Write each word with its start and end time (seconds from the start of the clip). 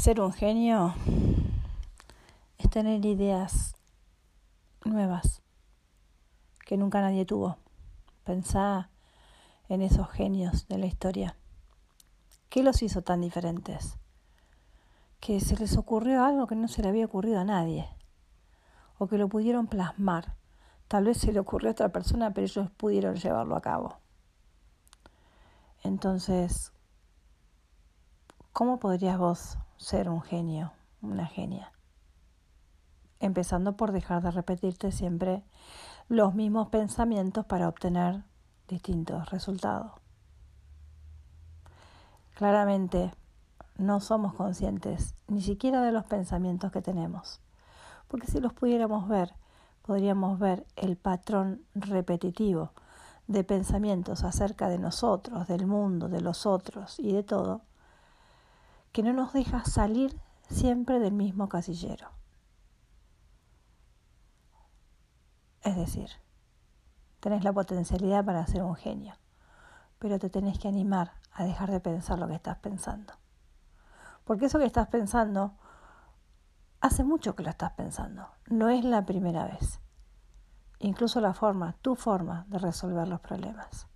Ser 0.00 0.18
un 0.22 0.32
genio 0.32 0.94
es 2.56 2.70
tener 2.70 3.04
ideas 3.04 3.74
nuevas 4.82 5.42
que 6.64 6.78
nunca 6.78 7.02
nadie 7.02 7.26
tuvo. 7.26 7.58
Pensá 8.24 8.88
en 9.68 9.82
esos 9.82 10.08
genios 10.08 10.66
de 10.68 10.78
la 10.78 10.86
historia. 10.86 11.36
¿Qué 12.48 12.62
los 12.62 12.82
hizo 12.82 13.02
tan 13.02 13.20
diferentes? 13.20 13.98
Que 15.20 15.38
se 15.38 15.58
les 15.58 15.76
ocurrió 15.76 16.24
algo 16.24 16.46
que 16.46 16.56
no 16.56 16.68
se 16.68 16.80
le 16.80 16.88
había 16.88 17.04
ocurrido 17.04 17.38
a 17.38 17.44
nadie. 17.44 17.86
O 18.96 19.06
que 19.06 19.18
lo 19.18 19.28
pudieron 19.28 19.66
plasmar. 19.66 20.34
Tal 20.88 21.04
vez 21.04 21.18
se 21.18 21.30
le 21.30 21.40
ocurrió 21.40 21.68
a 21.68 21.72
otra 21.72 21.90
persona, 21.90 22.32
pero 22.32 22.46
ellos 22.46 22.70
pudieron 22.70 23.16
llevarlo 23.16 23.54
a 23.54 23.60
cabo. 23.60 23.98
Entonces, 25.82 26.72
¿cómo 28.54 28.78
podrías 28.78 29.18
vos 29.18 29.58
ser 29.80 30.10
un 30.10 30.20
genio, 30.20 30.72
una 31.00 31.26
genia. 31.26 31.72
Empezando 33.18 33.76
por 33.76 33.92
dejar 33.92 34.22
de 34.22 34.30
repetirte 34.30 34.92
siempre 34.92 35.42
los 36.08 36.34
mismos 36.34 36.68
pensamientos 36.68 37.46
para 37.46 37.66
obtener 37.66 38.22
distintos 38.68 39.30
resultados. 39.30 39.92
Claramente 42.34 43.10
no 43.78 44.00
somos 44.00 44.34
conscientes 44.34 45.14
ni 45.28 45.40
siquiera 45.40 45.80
de 45.80 45.92
los 45.92 46.04
pensamientos 46.04 46.70
que 46.70 46.82
tenemos, 46.82 47.40
porque 48.06 48.26
si 48.26 48.38
los 48.38 48.52
pudiéramos 48.52 49.08
ver, 49.08 49.34
podríamos 49.80 50.38
ver 50.38 50.66
el 50.76 50.96
patrón 50.98 51.64
repetitivo 51.74 52.72
de 53.28 53.44
pensamientos 53.44 54.24
acerca 54.24 54.68
de 54.68 54.78
nosotros, 54.78 55.48
del 55.48 55.66
mundo, 55.66 56.08
de 56.08 56.20
los 56.20 56.44
otros 56.44 57.00
y 57.00 57.12
de 57.12 57.22
todo, 57.22 57.62
que 58.92 59.02
no 59.02 59.12
nos 59.12 59.32
deja 59.32 59.64
salir 59.64 60.18
siempre 60.48 60.98
del 60.98 61.12
mismo 61.12 61.48
casillero. 61.48 62.10
Es 65.62 65.76
decir, 65.76 66.10
tenés 67.20 67.44
la 67.44 67.52
potencialidad 67.52 68.24
para 68.24 68.46
ser 68.46 68.62
un 68.62 68.74
genio, 68.74 69.14
pero 69.98 70.18
te 70.18 70.30
tenés 70.30 70.58
que 70.58 70.68
animar 70.68 71.12
a 71.32 71.44
dejar 71.44 71.70
de 71.70 71.80
pensar 71.80 72.18
lo 72.18 72.26
que 72.26 72.34
estás 72.34 72.58
pensando. 72.58 73.14
Porque 74.24 74.46
eso 74.46 74.58
que 74.58 74.64
estás 74.64 74.88
pensando, 74.88 75.54
hace 76.80 77.04
mucho 77.04 77.36
que 77.36 77.42
lo 77.42 77.50
estás 77.50 77.72
pensando, 77.72 78.28
no 78.46 78.70
es 78.70 78.84
la 78.84 79.04
primera 79.04 79.44
vez. 79.44 79.80
Incluso 80.78 81.20
la 81.20 81.34
forma, 81.34 81.74
tu 81.82 81.94
forma 81.94 82.46
de 82.48 82.58
resolver 82.58 83.06
los 83.06 83.20
problemas, 83.20 83.86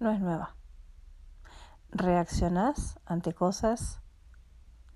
no 0.00 0.10
es 0.10 0.18
nueva 0.18 0.56
reaccionás 1.92 2.98
ante 3.06 3.34
cosas 3.34 4.00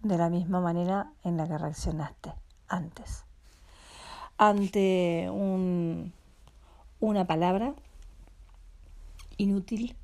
de 0.02 0.19
la 0.19 0.30
misma 0.30 0.61
manera 0.61 1.12
en 1.22 1.36
la 1.36 1.47
que 1.47 1.58
reaccionaste 1.58 2.33
antes. 2.69 3.25
Ante 4.38 5.28
un, 5.30 6.12
una 7.00 7.27
palabra 7.27 7.75
inútil, 9.36 9.97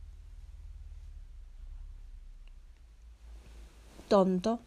tonto, 4.08 4.60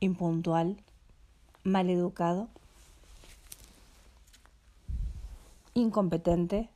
impuntual, 0.00 0.82
mal 1.64 1.90
educado, 1.90 2.48
incompetente, 5.74 6.68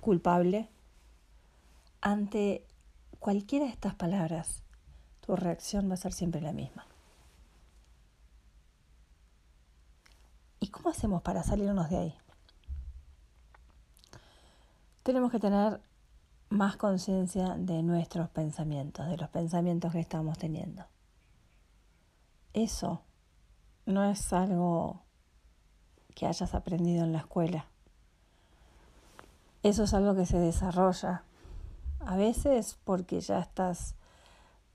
culpable, 0.00 0.68
ante 2.00 2.66
cualquiera 3.18 3.66
de 3.66 3.72
estas 3.72 3.94
palabras, 3.94 4.62
tu 5.20 5.36
reacción 5.36 5.88
va 5.88 5.94
a 5.94 5.98
ser 5.98 6.12
siempre 6.12 6.40
la 6.40 6.52
misma. 6.52 6.86
¿Y 10.58 10.68
cómo 10.68 10.90
hacemos 10.90 11.22
para 11.22 11.42
salirnos 11.42 11.88
de 11.88 11.96
ahí? 11.96 12.14
Tenemos 15.02 15.30
que 15.30 15.38
tener 15.38 15.80
más 16.50 16.76
conciencia 16.76 17.54
de 17.56 17.82
nuestros 17.82 18.28
pensamientos, 18.28 19.06
de 19.06 19.16
los 19.16 19.30
pensamientos 19.30 19.92
que 19.92 20.00
estamos 20.00 20.36
teniendo. 20.36 20.84
Eso 22.52 23.02
no 23.86 24.04
es 24.04 24.32
algo 24.32 25.02
que 26.14 26.26
hayas 26.26 26.54
aprendido 26.54 27.04
en 27.04 27.12
la 27.12 27.18
escuela 27.18 27.69
eso 29.62 29.84
es 29.84 29.94
algo 29.94 30.14
que 30.14 30.26
se 30.26 30.38
desarrolla. 30.38 31.24
A 32.00 32.16
veces 32.16 32.78
porque 32.84 33.20
ya 33.20 33.40
estás 33.40 33.94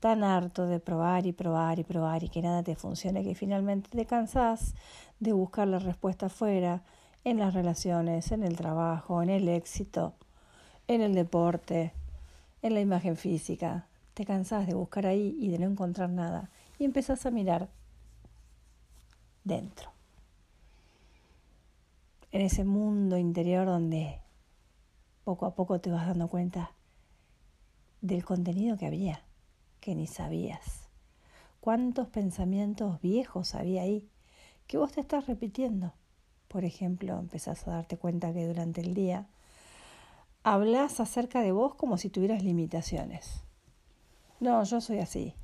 tan 0.00 0.22
harto 0.22 0.66
de 0.66 0.78
probar 0.78 1.26
y 1.26 1.32
probar 1.32 1.78
y 1.78 1.84
probar 1.84 2.22
y 2.22 2.28
que 2.28 2.42
nada 2.42 2.62
te 2.62 2.76
funcione 2.76 3.24
que 3.24 3.34
finalmente 3.34 3.88
te 3.90 4.06
cansás 4.06 4.74
de 5.18 5.32
buscar 5.32 5.66
la 5.66 5.78
respuesta 5.78 6.26
afuera, 6.26 6.82
en 7.26 7.40
las 7.40 7.54
relaciones, 7.54 8.30
en 8.30 8.44
el 8.44 8.54
trabajo, 8.54 9.20
en 9.20 9.30
el 9.30 9.48
éxito, 9.48 10.14
en 10.86 11.00
el 11.00 11.12
deporte, 11.12 11.92
en 12.62 12.74
la 12.74 12.80
imagen 12.80 13.16
física. 13.16 13.88
Te 14.14 14.24
cansás 14.24 14.68
de 14.68 14.74
buscar 14.74 15.06
ahí 15.06 15.36
y 15.40 15.48
de 15.48 15.58
no 15.58 15.66
encontrar 15.66 16.08
nada 16.08 16.50
y 16.78 16.84
empezás 16.84 17.26
a 17.26 17.32
mirar 17.32 17.68
dentro. 19.42 19.90
En 22.30 22.42
ese 22.42 22.62
mundo 22.62 23.18
interior 23.18 23.66
donde 23.66 24.20
poco 25.26 25.44
a 25.44 25.56
poco 25.56 25.80
te 25.80 25.90
vas 25.90 26.06
dando 26.06 26.28
cuenta 26.28 26.70
del 28.00 28.24
contenido 28.24 28.76
que 28.76 28.86
había, 28.86 29.24
que 29.80 29.96
ni 29.96 30.06
sabías. 30.06 30.88
¿Cuántos 31.58 32.06
pensamientos 32.06 33.00
viejos 33.00 33.56
había 33.56 33.82
ahí 33.82 34.08
que 34.68 34.78
vos 34.78 34.92
te 34.92 35.00
estás 35.00 35.26
repitiendo? 35.26 35.94
Por 36.46 36.64
ejemplo, 36.64 37.18
empezás 37.18 37.66
a 37.66 37.72
darte 37.72 37.96
cuenta 37.96 38.32
que 38.32 38.46
durante 38.46 38.82
el 38.82 38.94
día 38.94 39.26
hablas 40.44 41.00
acerca 41.00 41.40
de 41.40 41.50
vos 41.50 41.74
como 41.74 41.98
si 41.98 42.08
tuvieras 42.08 42.44
limitaciones. 42.44 43.42
No, 44.38 44.62
yo 44.62 44.80
soy 44.80 45.00
así. 45.00 45.34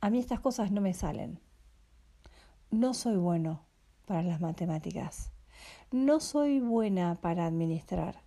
A 0.00 0.10
mí 0.10 0.18
estas 0.18 0.40
cosas 0.40 0.72
no 0.72 0.80
me 0.80 0.94
salen. 0.94 1.38
No 2.72 2.92
soy 2.92 3.14
bueno 3.14 3.62
para 4.04 4.24
las 4.24 4.40
matemáticas. 4.40 5.30
No 5.92 6.20
soy 6.20 6.60
buena 6.60 7.20
para 7.20 7.46
administrar. 7.46 8.22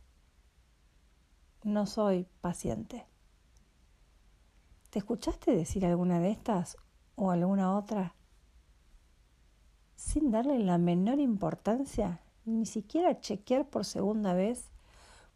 No 1.63 1.85
soy 1.85 2.27
paciente. 2.41 3.05
¿Te 4.89 4.99
escuchaste 4.99 5.55
decir 5.55 5.85
alguna 5.85 6.19
de 6.19 6.31
estas 6.31 6.75
o 7.15 7.31
alguna 7.31 7.77
otra 7.77 8.15
sin 9.95 10.29
darle 10.29 10.59
la 10.59 10.77
menor 10.77 11.21
importancia, 11.21 12.19
ni 12.43 12.65
siquiera 12.65 13.21
chequear 13.21 13.69
por 13.69 13.85
segunda 13.85 14.33
vez? 14.33 14.69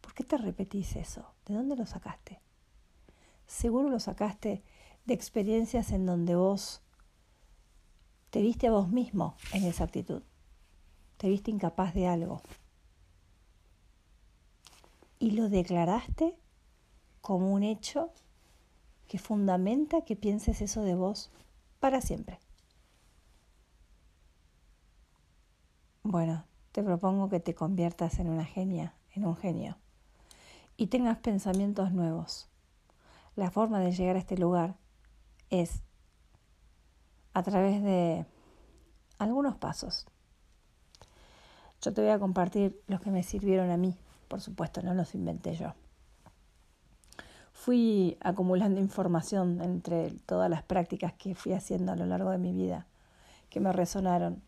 ¿Por 0.02 0.12
qué 0.12 0.22
te 0.22 0.36
repetís 0.36 0.96
eso? 0.96 1.32
¿De 1.46 1.54
dónde 1.54 1.76
lo 1.76 1.86
sacaste? 1.86 2.42
Seguro 3.46 3.88
lo 3.88 4.00
sacaste 4.00 4.62
de 5.06 5.14
experiencias 5.14 5.92
en 5.92 6.04
donde 6.04 6.36
vos 6.36 6.82
te 8.28 8.42
viste 8.42 8.66
a 8.66 8.72
vos 8.72 8.90
mismo 8.90 9.34
en 9.54 9.64
esa 9.64 9.84
actitud 9.84 10.22
te 11.18 11.28
viste 11.28 11.50
incapaz 11.50 11.92
de 11.94 12.06
algo 12.06 12.40
y 15.18 15.32
lo 15.32 15.48
declaraste 15.48 16.36
como 17.20 17.52
un 17.52 17.62
hecho 17.62 18.12
que 19.08 19.18
fundamenta 19.18 20.02
que 20.02 20.16
pienses 20.16 20.62
eso 20.62 20.82
de 20.82 20.94
vos 20.94 21.30
para 21.80 22.00
siempre. 22.00 22.38
Bueno, 26.02 26.44
te 26.72 26.82
propongo 26.82 27.28
que 27.28 27.40
te 27.40 27.54
conviertas 27.54 28.18
en 28.18 28.28
una 28.28 28.44
genia, 28.44 28.94
en 29.14 29.26
un 29.26 29.36
genio, 29.36 29.76
y 30.76 30.86
tengas 30.86 31.18
pensamientos 31.18 31.92
nuevos. 31.92 32.48
La 33.34 33.50
forma 33.50 33.80
de 33.80 33.92
llegar 33.92 34.16
a 34.16 34.20
este 34.20 34.38
lugar 34.38 34.76
es 35.50 35.82
a 37.34 37.42
través 37.42 37.82
de 37.82 38.24
algunos 39.18 39.56
pasos. 39.56 40.06
Yo 41.82 41.92
te 41.92 42.00
voy 42.00 42.10
a 42.10 42.18
compartir 42.18 42.80
los 42.86 43.00
que 43.00 43.10
me 43.10 43.22
sirvieron 43.22 43.70
a 43.70 43.76
mí, 43.76 43.96
por 44.26 44.40
supuesto, 44.40 44.82
no 44.82 44.94
los 44.94 45.14
inventé 45.14 45.54
yo. 45.54 45.74
Fui 47.52 48.16
acumulando 48.20 48.80
información 48.80 49.60
entre 49.62 50.10
todas 50.26 50.50
las 50.50 50.62
prácticas 50.62 51.12
que 51.14 51.34
fui 51.34 51.52
haciendo 51.52 51.92
a 51.92 51.96
lo 51.96 52.06
largo 52.06 52.30
de 52.30 52.38
mi 52.38 52.52
vida, 52.52 52.86
que 53.50 53.60
me 53.60 53.72
resonaron, 53.72 54.42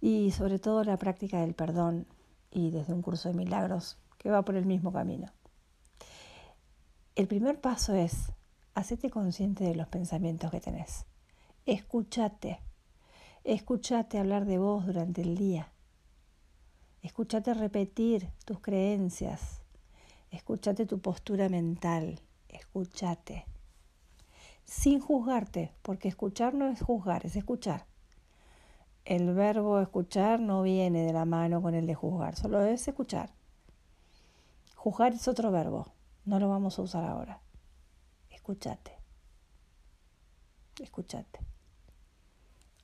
y 0.00 0.30
sobre 0.30 0.58
todo 0.58 0.84
la 0.84 0.98
práctica 0.98 1.40
del 1.40 1.54
perdón 1.54 2.06
y 2.50 2.70
desde 2.70 2.92
un 2.92 3.02
curso 3.02 3.28
de 3.28 3.34
milagros 3.34 3.98
que 4.18 4.30
va 4.30 4.42
por 4.42 4.56
el 4.56 4.66
mismo 4.66 4.92
camino. 4.92 5.32
El 7.16 7.28
primer 7.28 7.60
paso 7.60 7.94
es 7.94 8.32
hacerte 8.74 9.08
consciente 9.08 9.64
de 9.64 9.74
los 9.74 9.88
pensamientos 9.88 10.50
que 10.50 10.60
tenés. 10.60 11.06
Escúchate. 11.64 12.60
Escúchate 13.42 14.18
hablar 14.18 14.44
de 14.44 14.58
vos 14.58 14.86
durante 14.86 15.22
el 15.22 15.36
día. 15.36 15.72
Escúchate 17.06 17.54
repetir 17.54 18.32
tus 18.44 18.58
creencias. 18.58 19.62
Escúchate 20.32 20.86
tu 20.86 20.98
postura 20.98 21.48
mental, 21.48 22.20
escúchate. 22.48 23.46
Sin 24.64 24.98
juzgarte, 24.98 25.72
porque 25.82 26.08
escuchar 26.08 26.54
no 26.54 26.66
es 26.66 26.82
juzgar, 26.82 27.24
es 27.24 27.36
escuchar. 27.36 27.86
El 29.04 29.34
verbo 29.34 29.78
escuchar 29.80 30.40
no 30.40 30.62
viene 30.62 31.04
de 31.04 31.12
la 31.12 31.24
mano 31.24 31.62
con 31.62 31.76
el 31.76 31.86
de 31.86 31.94
juzgar, 31.94 32.34
solo 32.34 32.64
es 32.64 32.88
escuchar. 32.88 33.30
Juzgar 34.74 35.14
es 35.14 35.28
otro 35.28 35.52
verbo, 35.52 35.92
no 36.24 36.40
lo 36.40 36.48
vamos 36.48 36.76
a 36.76 36.82
usar 36.82 37.04
ahora. 37.04 37.40
Escúchate. 38.30 38.98
Escúchate. 40.82 41.38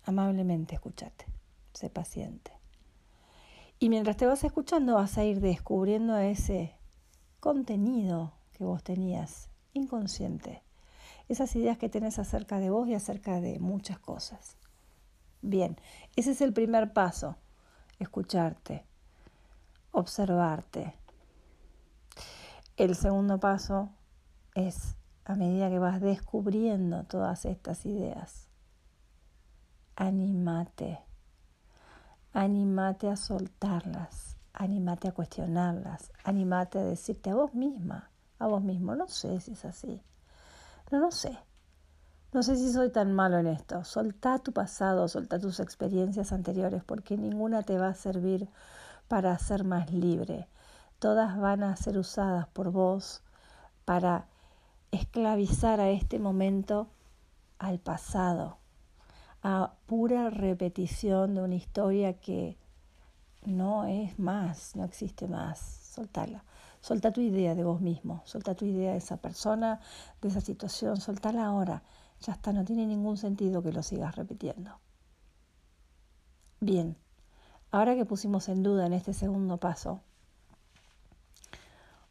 Amablemente 0.04 0.76
escúchate. 0.76 1.26
Sé 1.72 1.90
paciente. 1.90 2.61
Y 3.82 3.88
mientras 3.88 4.16
te 4.16 4.26
vas 4.26 4.44
escuchando 4.44 4.94
vas 4.94 5.18
a 5.18 5.24
ir 5.24 5.40
descubriendo 5.40 6.16
ese 6.16 6.76
contenido 7.40 8.32
que 8.52 8.62
vos 8.62 8.84
tenías 8.84 9.50
inconsciente. 9.72 10.62
Esas 11.28 11.56
ideas 11.56 11.78
que 11.78 11.88
tenés 11.88 12.20
acerca 12.20 12.60
de 12.60 12.70
vos 12.70 12.86
y 12.86 12.94
acerca 12.94 13.40
de 13.40 13.58
muchas 13.58 13.98
cosas. 13.98 14.56
Bien, 15.40 15.76
ese 16.14 16.30
es 16.30 16.42
el 16.42 16.52
primer 16.52 16.92
paso. 16.92 17.34
Escucharte. 17.98 18.84
Observarte. 19.90 20.94
El 22.76 22.94
segundo 22.94 23.40
paso 23.40 23.90
es 24.54 24.94
a 25.24 25.34
medida 25.34 25.70
que 25.70 25.80
vas 25.80 26.00
descubriendo 26.00 27.02
todas 27.06 27.44
estas 27.46 27.84
ideas. 27.84 28.46
Anímate, 29.96 31.00
anímate 32.32 33.08
a 33.08 33.16
soltarlas, 33.16 34.36
anímate 34.52 35.08
a 35.08 35.12
cuestionarlas, 35.12 36.12
anímate 36.24 36.78
a 36.78 36.84
decirte 36.84 37.30
a 37.30 37.34
vos 37.34 37.54
misma, 37.54 38.10
a 38.38 38.46
vos 38.46 38.62
mismo, 38.62 38.94
no 38.94 39.08
sé 39.08 39.40
si 39.40 39.52
es 39.52 39.64
así, 39.64 40.02
no, 40.90 41.00
no 41.00 41.10
sé. 41.10 41.38
No 42.32 42.42
sé 42.42 42.56
si 42.56 42.72
soy 42.72 42.90
tan 42.90 43.12
malo 43.12 43.38
en 43.38 43.46
esto. 43.46 43.84
Soltá 43.84 44.38
tu 44.38 44.52
pasado, 44.52 45.06
soltá 45.06 45.38
tus 45.38 45.60
experiencias 45.60 46.32
anteriores, 46.32 46.82
porque 46.82 47.18
ninguna 47.18 47.62
te 47.62 47.76
va 47.76 47.88
a 47.88 47.94
servir 47.94 48.48
para 49.06 49.38
ser 49.38 49.64
más 49.64 49.92
libre. 49.92 50.48
Todas 50.98 51.38
van 51.38 51.62
a 51.62 51.76
ser 51.76 51.98
usadas 51.98 52.46
por 52.48 52.70
vos 52.70 53.22
para 53.84 54.28
esclavizar 54.92 55.80
a 55.80 55.90
este 55.90 56.18
momento 56.18 56.88
al 57.58 57.78
pasado, 57.78 58.56
a 59.42 59.74
pura 59.86 60.30
repetición 60.30 61.34
de 61.34 61.42
una 61.42 61.56
historia 61.56 62.14
que 62.14 62.56
no 63.44 63.86
es 63.86 64.18
más, 64.18 64.76
no 64.76 64.84
existe 64.84 65.26
más. 65.26 65.58
Soltala. 65.58 66.44
Solta 66.80 67.12
tu 67.12 67.20
idea 67.20 67.54
de 67.54 67.64
vos 67.64 67.80
mismo, 67.80 68.22
solta 68.24 68.54
tu 68.54 68.64
idea 68.64 68.92
de 68.92 68.98
esa 68.98 69.16
persona, 69.16 69.80
de 70.20 70.28
esa 70.28 70.40
situación, 70.40 70.96
soltala 70.96 71.44
ahora. 71.44 71.82
Ya 72.20 72.32
está, 72.32 72.52
no 72.52 72.64
tiene 72.64 72.86
ningún 72.86 73.16
sentido 73.16 73.62
que 73.62 73.72
lo 73.72 73.82
sigas 73.82 74.16
repitiendo. 74.16 74.78
Bien, 76.60 76.96
ahora 77.70 77.94
que 77.94 78.04
pusimos 78.04 78.48
en 78.48 78.62
duda 78.62 78.86
en 78.86 78.92
este 78.92 79.12
segundo 79.12 79.58
paso, 79.58 80.00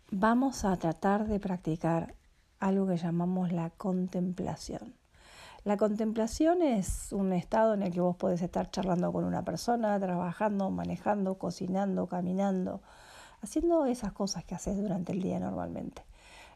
vamos 0.09 0.65
a 0.65 0.75
tratar 0.77 1.27
de 1.27 1.39
practicar 1.39 2.15
algo 2.59 2.87
que 2.87 2.97
llamamos 2.97 3.51
la 3.51 3.71
contemplación. 3.71 5.00
La 5.63 5.77
contemplación 5.77 6.63
es 6.63 7.11
un 7.11 7.33
estado 7.33 7.75
en 7.75 7.83
el 7.83 7.93
que 7.93 8.01
vos 8.01 8.15
podés 8.15 8.41
estar 8.41 8.71
charlando 8.71 9.11
con 9.13 9.23
una 9.23 9.43
persona, 9.43 9.99
trabajando, 9.99 10.71
manejando, 10.71 11.37
cocinando, 11.37 12.07
caminando, 12.07 12.81
haciendo 13.41 13.85
esas 13.85 14.11
cosas 14.11 14.43
que 14.43 14.55
haces 14.55 14.77
durante 14.77 15.11
el 15.11 15.21
día 15.21 15.39
normalmente. 15.39 16.03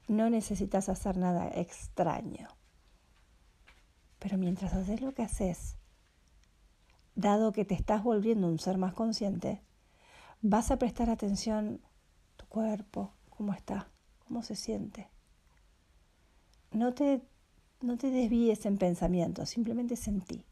No 0.08 0.30
necesitas 0.30 0.90
hacer 0.90 1.18
nada 1.18 1.48
extraño. 1.50 2.48
Pero 4.18 4.38
mientras 4.40 4.74
haces 4.74 5.02
lo 5.02 5.14
que 5.14 5.22
haces, 5.22 5.78
dado 7.14 7.52
que 7.52 7.66
te 7.66 7.76
estás 7.76 8.04
volviendo 8.04 8.48
un 8.48 8.58
ser 8.58 8.80
más 8.80 8.94
consciente, 8.94 9.62
vas 10.42 10.72
a 10.72 10.78
prestar 10.78 11.12
atención 11.12 11.80
a 12.34 12.38
tu 12.38 12.48
cuerpo, 12.48 13.12
cómo 13.30 13.54
está, 13.54 13.88
cómo 14.28 14.42
se 14.42 14.56
siente 14.56 15.10
no 16.76 16.94
te, 16.94 17.22
no 17.86 17.98
te 17.98 18.10
desvíes 18.10 18.66
en 18.66 18.78
pensamientos, 18.78 19.50
simplemente 19.50 19.96
sentí. 19.96 20.44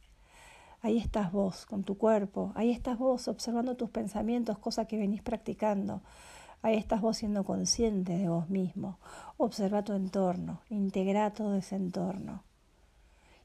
Ahí 0.82 0.98
estás 0.98 1.32
vos 1.32 1.66
con 1.66 1.84
tu 1.84 1.98
cuerpo, 1.98 2.52
ahí 2.56 2.72
estás 2.72 2.98
vos 2.98 3.28
observando 3.28 3.76
tus 3.76 3.90
pensamientos, 3.90 4.58
cosa 4.58 4.86
que 4.86 4.98
venís 4.98 5.22
practicando. 5.22 6.02
Ahí 6.62 6.78
estás 6.78 7.02
vos 7.02 7.18
siendo 7.18 7.44
consciente 7.44 8.18
de 8.18 8.30
vos 8.30 8.50
mismo. 8.50 8.98
Observa 9.38 9.84
tu 9.84 9.94
entorno, 9.94 10.62
integra 10.70 11.32
todo 11.32 11.56
ese 11.56 11.76
entorno. 11.76 12.44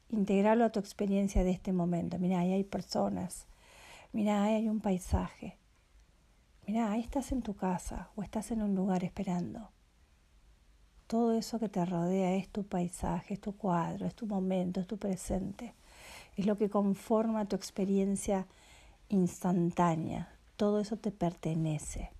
Integralo 0.09 0.65
a 0.65 0.71
tu 0.71 0.79
experiencia 0.79 1.43
de 1.43 1.51
este 1.51 1.73
momento. 1.73 2.17
Mira, 2.17 2.39
ahí 2.39 2.53
hay 2.53 2.63
personas. 2.63 3.45
Mira, 4.11 4.43
ahí 4.43 4.55
hay 4.55 4.69
un 4.69 4.79
paisaje. 4.79 5.57
Mira, 6.65 6.91
ahí 6.91 7.01
estás 7.01 7.31
en 7.31 7.41
tu 7.41 7.55
casa 7.55 8.09
o 8.15 8.23
estás 8.23 8.51
en 8.51 8.61
un 8.61 8.75
lugar 8.75 9.03
esperando. 9.03 9.69
Todo 11.09 11.33
eso 11.33 11.57
que 11.57 11.69
te 11.69 11.83
rodea 11.85 12.35
es 12.35 12.49
tu 12.49 12.65
paisaje, 12.65 13.33
es 13.33 13.41
tu 13.41 13.53
cuadro, 13.53 14.05
es 14.05 14.13
tu 14.13 14.27
momento, 14.27 14.79
es 14.79 14.85
tu 14.85 14.97
presente. 14.97 15.73
Es 16.37 16.45
lo 16.45 16.55
que 16.55 16.69
conforma 16.69 17.47
tu 17.47 17.55
experiencia 17.55 18.45
instantánea. 19.07 20.31
Todo 20.55 20.79
eso 20.79 20.97
te 20.97 21.09
pertenece. 21.09 22.11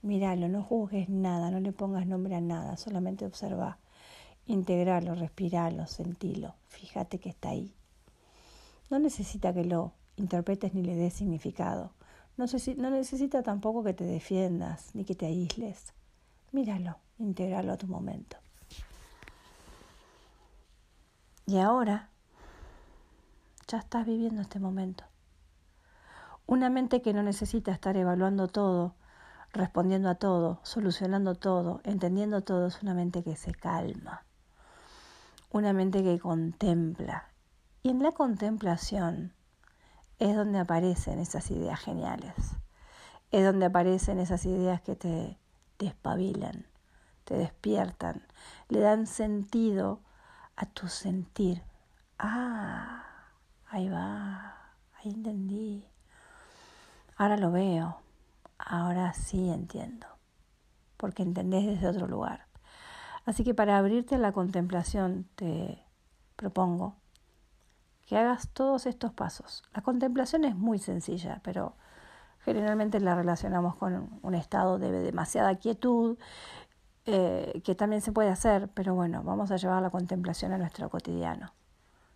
Míralo, 0.00 0.48
no 0.48 0.62
juzgues 0.62 1.10
nada, 1.10 1.50
no 1.50 1.60
le 1.60 1.72
pongas 1.72 2.06
nombre 2.06 2.34
a 2.34 2.40
nada, 2.40 2.78
solamente 2.78 3.26
observa. 3.26 3.76
Integralo, 4.46 5.14
respiralo, 5.14 5.86
sentilo. 5.86 6.54
Fíjate 6.68 7.18
que 7.18 7.28
está 7.28 7.50
ahí. 7.50 7.74
No 8.88 8.98
necesita 8.98 9.52
que 9.52 9.66
lo 9.66 9.92
interpretes 10.16 10.72
ni 10.72 10.82
le 10.84 10.94
des 10.94 11.12
significado. 11.12 11.90
No, 12.38 12.46
no 12.78 12.90
necesita 12.90 13.42
tampoco 13.42 13.84
que 13.84 13.92
te 13.92 14.04
defiendas 14.04 14.88
ni 14.94 15.04
que 15.04 15.14
te 15.14 15.26
aísles. 15.26 15.92
Míralo 16.50 17.03
integrarlo 17.18 17.72
a 17.72 17.76
tu 17.76 17.86
momento. 17.86 18.36
Y 21.46 21.58
ahora 21.58 22.08
ya 23.66 23.78
estás 23.78 24.06
viviendo 24.06 24.40
este 24.40 24.58
momento. 24.58 25.04
Una 26.46 26.70
mente 26.70 27.02
que 27.02 27.12
no 27.12 27.22
necesita 27.22 27.72
estar 27.72 27.96
evaluando 27.96 28.48
todo, 28.48 28.94
respondiendo 29.52 30.08
a 30.08 30.14
todo, 30.14 30.60
solucionando 30.62 31.34
todo, 31.34 31.80
entendiendo 31.84 32.42
todo, 32.42 32.66
es 32.66 32.82
una 32.82 32.94
mente 32.94 33.22
que 33.22 33.36
se 33.36 33.52
calma. 33.52 34.24
Una 35.50 35.72
mente 35.72 36.02
que 36.02 36.18
contempla. 36.18 37.28
Y 37.82 37.90
en 37.90 38.02
la 38.02 38.12
contemplación 38.12 39.32
es 40.18 40.34
donde 40.34 40.58
aparecen 40.58 41.18
esas 41.18 41.50
ideas 41.50 41.80
geniales. 41.80 42.34
Es 43.30 43.44
donde 43.44 43.66
aparecen 43.66 44.18
esas 44.18 44.44
ideas 44.46 44.80
que 44.80 44.96
te 44.96 45.38
despabilan 45.78 46.66
te 47.24 47.34
despiertan, 47.34 48.26
le 48.68 48.80
dan 48.80 49.06
sentido 49.06 50.00
a 50.56 50.66
tu 50.66 50.88
sentir. 50.88 51.62
Ah, 52.18 53.04
ahí 53.66 53.88
va, 53.88 54.56
ahí 54.96 55.10
entendí. 55.10 55.86
Ahora 57.16 57.36
lo 57.36 57.50
veo, 57.50 58.00
ahora 58.58 59.12
sí 59.14 59.50
entiendo, 59.50 60.06
porque 60.96 61.22
entendés 61.22 61.66
desde 61.66 61.88
otro 61.88 62.06
lugar. 62.06 62.46
Así 63.24 63.44
que 63.44 63.54
para 63.54 63.78
abrirte 63.78 64.16
a 64.16 64.18
la 64.18 64.32
contemplación 64.32 65.26
te 65.34 65.82
propongo 66.36 66.96
que 68.06 68.18
hagas 68.18 68.48
todos 68.48 68.86
estos 68.86 69.12
pasos. 69.12 69.62
La 69.72 69.82
contemplación 69.82 70.44
es 70.44 70.54
muy 70.54 70.78
sencilla, 70.78 71.40
pero 71.42 71.74
generalmente 72.44 73.00
la 73.00 73.14
relacionamos 73.14 73.76
con 73.76 74.18
un 74.22 74.34
estado 74.34 74.78
de 74.78 74.92
demasiada 74.92 75.54
quietud 75.56 76.18
eh, 77.06 77.60
que 77.64 77.74
también 77.74 78.00
se 78.00 78.12
puede 78.12 78.30
hacer, 78.30 78.68
pero 78.72 78.94
bueno, 78.94 79.22
vamos 79.22 79.50
a 79.50 79.56
llevar 79.56 79.82
la 79.82 79.90
contemplación 79.90 80.52
a 80.52 80.58
nuestro 80.58 80.88
cotidiano. 80.88 81.52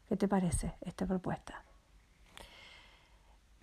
¿Qué 0.08 0.16
te 0.16 0.28
parece 0.28 0.74
esta 0.80 1.04
propuesta? 1.06 1.62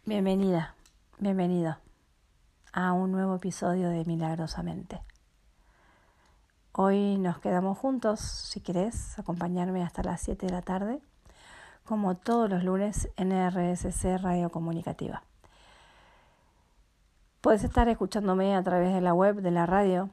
Bienvenida, 0.05 0.75
bienvenido 1.17 1.77
a 2.73 2.93
un 2.93 3.11
nuevo 3.11 3.37
episodio 3.37 3.89
de 3.89 4.05
Milagrosamente. 4.05 5.01
Hoy 6.73 7.17
nos 7.17 7.39
quedamos 7.39 7.79
juntos, 7.79 8.19
si 8.19 8.59
querés, 8.59 9.17
acompañarme 9.17 9.81
hasta 9.81 10.03
las 10.03 10.21
7 10.21 10.45
de 10.45 10.51
la 10.51 10.61
tarde, 10.61 10.99
como 11.85 12.15
todos 12.17 12.51
los 12.51 12.63
lunes 12.63 13.09
en 13.15 13.31
RSC 13.31 14.19
Radio 14.21 14.51
Comunicativa. 14.51 15.23
Puedes 17.41 17.63
estar 17.63 17.89
escuchándome 17.89 18.55
a 18.55 18.61
través 18.61 18.93
de 18.93 19.01
la 19.01 19.15
web 19.15 19.37
de 19.41 19.51
la 19.51 19.65
radio 19.65 20.11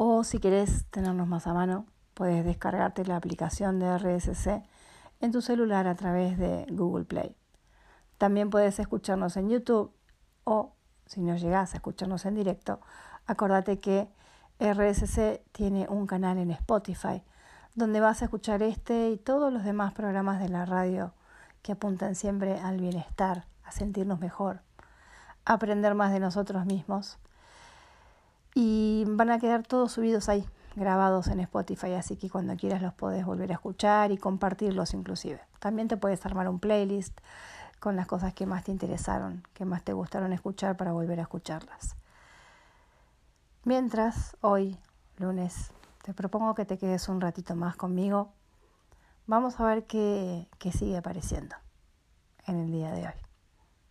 o 0.00 0.22
si 0.22 0.38
querés 0.38 0.86
tenernos 0.90 1.26
más 1.26 1.48
a 1.48 1.54
mano, 1.54 1.84
puedes 2.14 2.44
descargarte 2.44 3.04
la 3.04 3.16
aplicación 3.16 3.80
de 3.80 3.98
RSC 3.98 4.62
en 5.20 5.32
tu 5.32 5.42
celular 5.42 5.88
a 5.88 5.96
través 5.96 6.38
de 6.38 6.66
Google 6.70 7.04
Play. 7.04 7.36
También 8.16 8.48
puedes 8.48 8.78
escucharnos 8.78 9.36
en 9.36 9.48
YouTube 9.48 9.92
o 10.44 10.76
si 11.04 11.20
no 11.20 11.34
llegas 11.34 11.74
a 11.74 11.78
escucharnos 11.78 12.26
en 12.26 12.36
directo, 12.36 12.80
acordate 13.26 13.80
que 13.80 14.08
RSC 14.60 15.42
tiene 15.50 15.88
un 15.88 16.06
canal 16.06 16.38
en 16.38 16.52
Spotify 16.52 17.24
donde 17.74 17.98
vas 17.98 18.22
a 18.22 18.26
escuchar 18.26 18.62
este 18.62 19.10
y 19.10 19.16
todos 19.16 19.52
los 19.52 19.64
demás 19.64 19.92
programas 19.94 20.38
de 20.38 20.48
la 20.48 20.64
radio 20.64 21.12
que 21.62 21.72
apuntan 21.72 22.14
siempre 22.14 22.60
al 22.60 22.78
bienestar, 22.78 23.46
a 23.64 23.72
sentirnos 23.72 24.20
mejor, 24.20 24.62
a 25.44 25.54
aprender 25.54 25.96
más 25.96 26.12
de 26.12 26.20
nosotros 26.20 26.66
mismos. 26.66 27.18
Y 28.54 29.04
van 29.06 29.30
a 29.30 29.38
quedar 29.38 29.66
todos 29.66 29.92
subidos 29.92 30.28
ahí, 30.28 30.44
grabados 30.74 31.28
en 31.28 31.40
Spotify, 31.40 31.94
así 31.94 32.16
que 32.16 32.30
cuando 32.30 32.56
quieras 32.56 32.82
los 32.82 32.94
puedes 32.94 33.24
volver 33.24 33.50
a 33.50 33.54
escuchar 33.54 34.10
y 34.10 34.18
compartirlos 34.18 34.94
inclusive. 34.94 35.40
También 35.58 35.88
te 35.88 35.96
puedes 35.96 36.24
armar 36.26 36.48
un 36.48 36.58
playlist 36.58 37.18
con 37.80 37.96
las 37.96 38.06
cosas 38.06 38.34
que 38.34 38.46
más 38.46 38.64
te 38.64 38.72
interesaron, 38.72 39.44
que 39.54 39.64
más 39.64 39.84
te 39.84 39.92
gustaron 39.92 40.32
escuchar 40.32 40.76
para 40.76 40.92
volver 40.92 41.20
a 41.20 41.22
escucharlas. 41.22 41.96
Mientras, 43.64 44.36
hoy, 44.40 44.78
lunes 45.18 45.70
te 46.02 46.14
propongo 46.14 46.54
que 46.54 46.64
te 46.64 46.78
quedes 46.78 47.08
un 47.08 47.20
ratito 47.20 47.54
más 47.54 47.76
conmigo. 47.76 48.32
Vamos 49.26 49.60
a 49.60 49.64
ver 49.66 49.86
qué, 49.86 50.48
qué 50.58 50.72
sigue 50.72 50.96
apareciendo 50.96 51.54
en 52.46 52.56
el 52.56 52.72
día 52.72 52.92
de 52.92 53.08
hoy. 53.08 53.20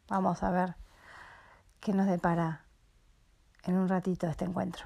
Vamos 0.10 0.42
a 0.42 0.50
ver 0.50 0.76
qué 1.80 1.94
nos 1.94 2.08
depara 2.08 2.67
en 3.68 3.78
un 3.78 3.88
ratito 3.88 4.28
este 4.28 4.46
encuentro. 4.46 4.86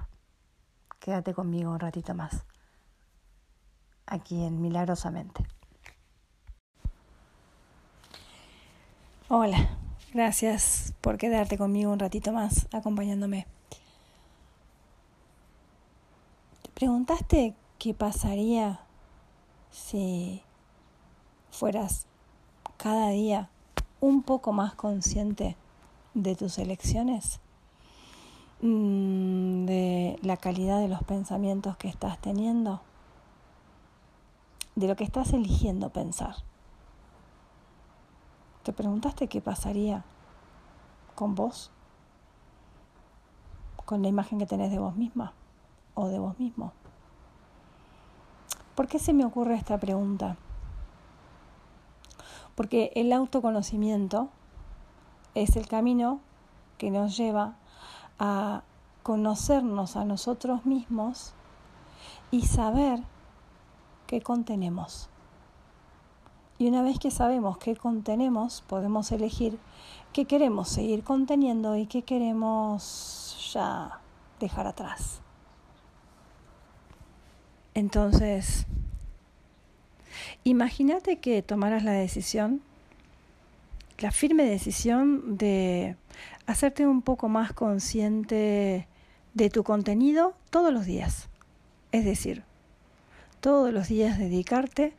Quédate 0.99 1.33
conmigo 1.33 1.71
un 1.71 1.79
ratito 1.79 2.13
más, 2.13 2.43
aquí 4.05 4.43
en 4.43 4.61
Milagrosamente. 4.61 5.45
Hola, 9.29 9.69
gracias 10.13 10.93
por 10.99 11.17
quedarte 11.17 11.57
conmigo 11.57 11.91
un 11.91 11.99
ratito 11.99 12.33
más 12.33 12.67
acompañándome. 12.73 13.47
preguntaste 16.73 17.53
qué 17.77 17.93
pasaría 17.93 18.79
si 19.69 20.41
fueras 21.51 22.07
cada 22.77 23.09
día 23.09 23.49
un 23.99 24.23
poco 24.23 24.51
más 24.51 24.73
consciente 24.73 25.55
de 26.15 26.35
tus 26.35 26.57
elecciones? 26.57 27.40
Mm, 28.61 29.65
de 29.65 30.19
la 30.21 30.37
calidad 30.37 30.79
de 30.79 30.87
los 30.87 31.03
pensamientos 31.03 31.77
que 31.77 31.87
estás 31.87 32.19
teniendo, 32.19 32.81
de 34.75 34.87
lo 34.87 34.95
que 34.95 35.03
estás 35.03 35.33
eligiendo 35.33 35.89
pensar. 35.89 36.35
¿Te 38.63 38.71
preguntaste 38.71 39.27
qué 39.27 39.41
pasaría 39.41 40.03
con 41.15 41.33
vos? 41.33 41.71
¿Con 43.85 44.03
la 44.03 44.07
imagen 44.07 44.37
que 44.37 44.45
tenés 44.45 44.71
de 44.71 44.79
vos 44.79 44.95
misma? 44.95 45.33
o 45.93 46.07
de 46.07 46.19
vos 46.19 46.39
mismo? 46.39 46.73
¿Por 48.75 48.87
qué 48.87 48.99
se 48.99 49.13
me 49.13 49.25
ocurre 49.25 49.55
esta 49.55 49.79
pregunta? 49.79 50.37
Porque 52.55 52.91
el 52.95 53.11
autoconocimiento 53.13 54.29
es 55.35 55.55
el 55.55 55.67
camino 55.67 56.19
que 56.77 56.91
nos 56.91 57.15
lleva 57.17 57.55
a 58.23 58.61
conocernos 59.01 59.95
a 59.95 60.05
nosotros 60.05 60.63
mismos 60.63 61.33
y 62.29 62.43
saber 62.43 62.99
qué 64.05 64.21
contenemos. 64.21 65.09
Y 66.59 66.67
una 66.67 66.83
vez 66.83 66.99
que 66.99 67.09
sabemos 67.09 67.57
qué 67.57 67.75
contenemos, 67.75 68.63
podemos 68.67 69.11
elegir 69.11 69.57
qué 70.13 70.25
queremos 70.25 70.69
seguir 70.69 71.03
conteniendo 71.03 71.75
y 71.75 71.87
qué 71.87 72.03
queremos 72.03 73.51
ya 73.51 73.99
dejar 74.39 74.67
atrás. 74.67 75.21
Entonces, 77.73 78.67
imagínate 80.43 81.17
que 81.17 81.41
tomaras 81.41 81.83
la 81.83 81.93
decisión, 81.93 82.61
la 83.97 84.11
firme 84.11 84.43
decisión 84.43 85.37
de 85.37 85.95
hacerte 86.51 86.85
un 86.85 87.01
poco 87.01 87.29
más 87.29 87.53
consciente 87.53 88.87
de 89.33 89.49
tu 89.49 89.63
contenido 89.63 90.33
todos 90.49 90.73
los 90.73 90.85
días. 90.85 91.29
Es 91.91 92.05
decir, 92.05 92.43
todos 93.39 93.73
los 93.73 93.87
días 93.87 94.19
dedicarte 94.19 94.93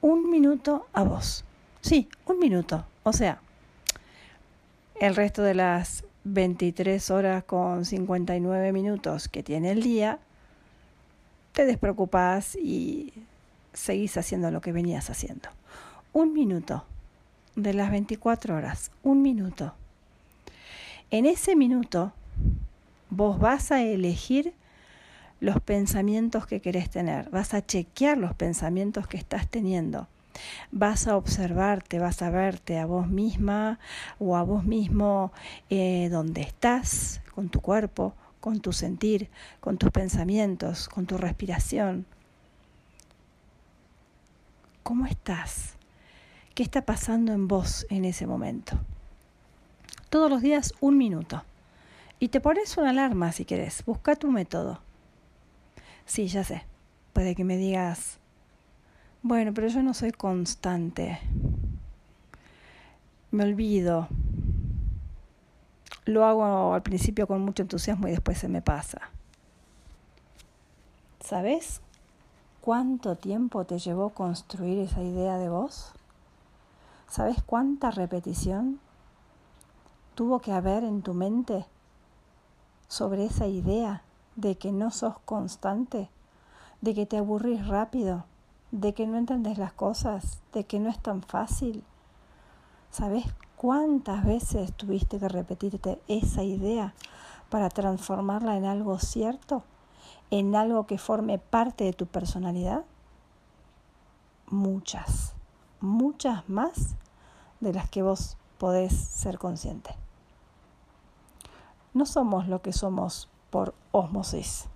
un 0.00 0.30
minuto 0.30 0.86
a 0.92 1.02
vos. 1.02 1.44
Sí, 1.80 2.08
un 2.26 2.38
minuto. 2.38 2.86
O 3.02 3.12
sea, 3.12 3.40
el 5.00 5.16
resto 5.16 5.42
de 5.42 5.54
las 5.54 6.04
23 6.24 7.10
horas 7.10 7.44
con 7.44 7.84
59 7.84 8.72
minutos 8.72 9.28
que 9.28 9.42
tiene 9.42 9.72
el 9.72 9.82
día, 9.82 10.20
te 11.52 11.66
despreocupas 11.66 12.56
y 12.56 13.12
seguís 13.72 14.16
haciendo 14.16 14.50
lo 14.50 14.60
que 14.60 14.72
venías 14.72 15.10
haciendo. 15.10 15.48
Un 16.12 16.32
minuto 16.32 16.84
de 17.56 17.74
las 17.74 17.90
24 17.90 18.56
horas, 18.56 18.90
un 19.02 19.22
minuto. 19.22 19.74
En 21.12 21.26
ese 21.26 21.56
minuto 21.56 22.14
vos 23.10 23.38
vas 23.38 23.70
a 23.70 23.82
elegir 23.82 24.54
los 25.40 25.60
pensamientos 25.60 26.46
que 26.46 26.62
querés 26.62 26.88
tener, 26.88 27.28
vas 27.28 27.52
a 27.52 27.66
chequear 27.66 28.16
los 28.16 28.34
pensamientos 28.34 29.06
que 29.06 29.18
estás 29.18 29.46
teniendo, 29.46 30.08
vas 30.70 31.06
a 31.08 31.18
observarte, 31.18 31.98
vas 31.98 32.22
a 32.22 32.30
verte 32.30 32.78
a 32.78 32.86
vos 32.86 33.08
misma 33.08 33.78
o 34.18 34.38
a 34.38 34.42
vos 34.42 34.64
mismo 34.64 35.32
eh, 35.68 36.08
donde 36.10 36.40
estás 36.40 37.20
con 37.34 37.50
tu 37.50 37.60
cuerpo, 37.60 38.14
con 38.40 38.60
tu 38.60 38.72
sentir, 38.72 39.28
con 39.60 39.76
tus 39.76 39.90
pensamientos, 39.90 40.88
con 40.88 41.04
tu 41.04 41.18
respiración. 41.18 42.06
¿Cómo 44.82 45.04
estás? 45.04 45.74
¿Qué 46.54 46.62
está 46.62 46.86
pasando 46.86 47.34
en 47.34 47.48
vos 47.48 47.86
en 47.90 48.06
ese 48.06 48.26
momento? 48.26 48.78
Todos 50.12 50.28
los 50.28 50.42
días 50.42 50.74
un 50.82 50.98
minuto. 50.98 51.42
Y 52.18 52.28
te 52.28 52.42
pones 52.42 52.76
una 52.76 52.90
alarma 52.90 53.32
si 53.32 53.46
querés. 53.46 53.82
Busca 53.86 54.14
tu 54.14 54.30
método. 54.30 54.78
Sí, 56.04 56.28
ya 56.28 56.44
sé. 56.44 56.66
Puede 57.14 57.34
que 57.34 57.44
me 57.44 57.56
digas, 57.56 58.18
bueno, 59.22 59.54
pero 59.54 59.68
yo 59.68 59.82
no 59.82 59.94
soy 59.94 60.12
constante. 60.12 61.18
Me 63.30 63.44
olvido, 63.44 64.08
lo 66.04 66.26
hago 66.26 66.74
al 66.74 66.82
principio 66.82 67.26
con 67.26 67.40
mucho 67.40 67.62
entusiasmo 67.62 68.06
y 68.06 68.10
después 68.10 68.36
se 68.36 68.48
me 68.48 68.60
pasa. 68.60 69.00
¿Sabes 71.20 71.80
cuánto 72.60 73.16
tiempo 73.16 73.64
te 73.64 73.78
llevó 73.78 74.10
construir 74.10 74.78
esa 74.80 75.02
idea 75.02 75.38
de 75.38 75.48
vos? 75.48 75.94
¿Sabes 77.08 77.42
cuánta 77.42 77.90
repetición 77.90 78.78
tuvo 80.14 80.40
que 80.40 80.52
haber 80.52 80.84
en 80.84 81.02
tu 81.02 81.14
mente 81.14 81.66
sobre 82.88 83.24
esa 83.26 83.46
idea 83.46 84.02
de 84.36 84.56
que 84.56 84.72
no 84.72 84.90
sos 84.90 85.18
constante, 85.24 86.10
de 86.80 86.94
que 86.94 87.06
te 87.06 87.18
aburrís 87.18 87.66
rápido, 87.66 88.24
de 88.70 88.94
que 88.94 89.06
no 89.06 89.18
entendés 89.18 89.58
las 89.58 89.72
cosas, 89.72 90.40
de 90.52 90.64
que 90.64 90.80
no 90.80 90.90
es 90.90 90.98
tan 90.98 91.22
fácil? 91.22 91.84
¿Sabes 92.90 93.24
¿Cuántas 93.62 94.24
veces 94.24 94.72
tuviste 94.72 95.20
que 95.20 95.28
repetirte 95.28 96.02
esa 96.08 96.42
idea 96.42 96.94
para 97.48 97.68
transformarla 97.68 98.56
en 98.56 98.64
algo 98.64 98.98
cierto? 98.98 99.62
¿En 100.32 100.56
algo 100.56 100.88
que 100.88 100.98
forme 100.98 101.38
parte 101.38 101.84
de 101.84 101.92
tu 101.92 102.06
personalidad? 102.06 102.84
Muchas, 104.48 105.34
muchas 105.80 106.48
más 106.48 106.96
de 107.60 107.72
las 107.72 107.88
que 107.88 108.02
vos 108.02 108.36
podés 108.62 108.94
ser 108.94 109.40
consciente. 109.40 109.90
No 111.94 112.06
somos 112.06 112.46
lo 112.46 112.62
que 112.62 112.72
somos 112.72 113.28
por 113.50 113.74
osmosis, 113.90 114.68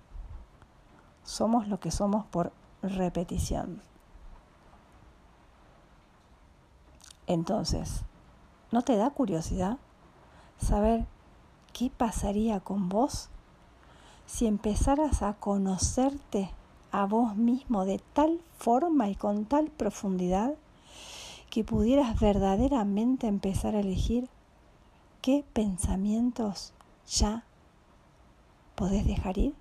somos 1.23 1.69
lo 1.69 1.79
que 1.79 1.91
somos 1.91 2.25
por 2.25 2.51
repetición. 2.81 3.81
Entonces, 7.27 8.03
¿No 8.69 8.81
te 8.81 8.97
da 8.97 9.11
curiosidad 9.11 9.77
saber 10.57 11.05
qué 11.71 11.89
pasaría 11.89 12.59
con 12.59 12.89
vos 12.89 13.29
si 14.25 14.45
empezaras 14.45 15.21
a 15.21 15.35
conocerte 15.35 16.51
a 16.91 17.05
vos 17.05 17.37
mismo 17.37 17.85
de 17.85 18.01
tal 18.11 18.41
forma 18.57 19.07
y 19.07 19.15
con 19.15 19.45
tal 19.45 19.69
profundidad 19.69 20.55
que 21.49 21.63
pudieras 21.63 22.19
verdaderamente 22.19 23.27
empezar 23.27 23.75
a 23.75 23.79
elegir 23.79 24.29
qué 25.21 25.43
pensamientos 25.53 26.73
ya 27.07 27.43
podés 28.75 29.05
dejar 29.05 29.37
ir? 29.37 29.55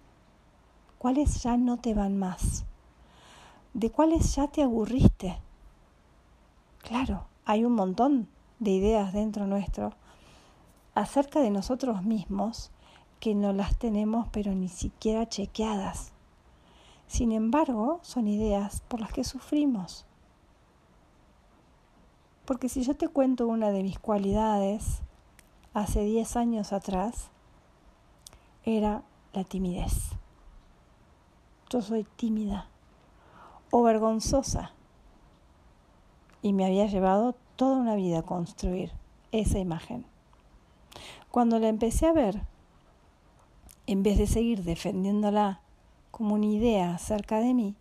¿Cuáles 0.99 1.43
ya 1.43 1.57
no 1.57 1.78
te 1.78 1.95
van 1.95 2.19
más? 2.19 2.64
¿De 3.75 3.90
cuáles 3.90 4.35
ya 4.35 4.49
te 4.49 4.62
aburriste? 4.62 5.38
Claro, 6.83 7.26
hay 7.45 7.64
un 7.64 7.73
montón 7.73 8.28
de 8.59 8.71
ideas 8.71 9.12
dentro 9.12 9.47
nuestro 9.47 9.93
acerca 10.95 11.40
de 11.40 11.50
nosotros 11.50 12.02
mismos 12.02 12.71
que 13.21 13.35
no 13.35 13.52
las 13.52 13.78
tenemos 13.78 14.28
pero 14.33 14.55
ni 14.55 14.69
siquiera 14.69 15.28
chequeadas. 15.28 16.12
Sin 17.07 17.33
embargo, 17.33 18.00
son 18.02 18.28
ideas 18.28 18.83
por 18.88 19.00
las 19.00 19.12
que 19.12 19.25
sufrimos. 19.25 20.07
Porque 22.47 22.69
si 22.69 22.83
yo 22.83 22.95
te 22.95 23.09
cuento 23.09 23.49
una 23.49 23.73
de 23.73 23.83
mis 23.83 23.99
cualidades, 23.99 25.00
hace 25.75 26.05
10 26.05 26.37
años 26.37 26.73
atrás, 26.73 27.29
era 28.65 29.03
la 29.33 29.43
timidez. 29.43 30.11
Yo 31.69 31.83
soy 31.83 32.05
tímida 32.05 32.69
o 33.73 33.83
vergonzosa. 33.83 34.71
Y 36.41 36.53
me 36.53 36.65
había 36.65 36.87
llevado 36.87 37.35
toda 37.57 37.79
una 37.79 37.97
vida 37.97 38.23
construir 38.23 38.93
esa 39.33 39.59
imagen. 39.59 40.07
Cuando 41.33 41.59
la 41.59 41.67
empecé 41.67 42.07
a 42.07 42.12
ver, 42.12 42.43
en 43.88 44.05
vez 44.05 44.19
de 44.19 44.29
seguir 44.29 44.62
defendiéndola 44.62 45.61
como 46.12 46.37
una 46.37 46.47
idea 46.47 46.95
acerca 46.95 47.41
de 47.41 47.55
mí, 47.55 47.75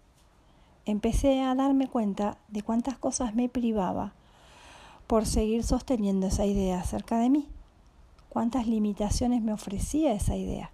empecé 0.86 1.44
a 1.44 1.54
darme 1.54 1.88
cuenta 1.88 2.40
de 2.48 2.64
cuántas 2.64 2.98
cosas 2.98 3.36
me 3.36 3.48
privaba 3.48 4.14
por 5.08 5.26
seguir 5.26 5.64
sosteniendo 5.64 6.28
esa 6.28 6.46
idea 6.46 6.80
acerca 6.80 7.18
de 7.18 7.30
mí, 7.30 7.48
cuántas 8.30 8.68
limitaciones 8.68 9.42
me 9.42 9.54
ofrecía 9.54 10.14
esa 10.14 10.36
idea. 10.36 10.72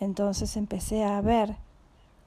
Entonces 0.00 0.56
empecé 0.56 1.04
a 1.04 1.20
ver 1.20 1.56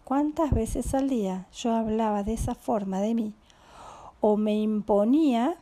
cuántas 0.06 0.52
veces 0.52 0.94
al 0.94 1.10
día 1.10 1.48
yo 1.54 1.74
hablaba 1.76 2.24
de 2.24 2.34
esa 2.34 2.56
forma 2.56 3.02
de 3.02 3.14
mí 3.14 3.34
o 4.22 4.38
me 4.38 4.56
imponía 4.56 5.58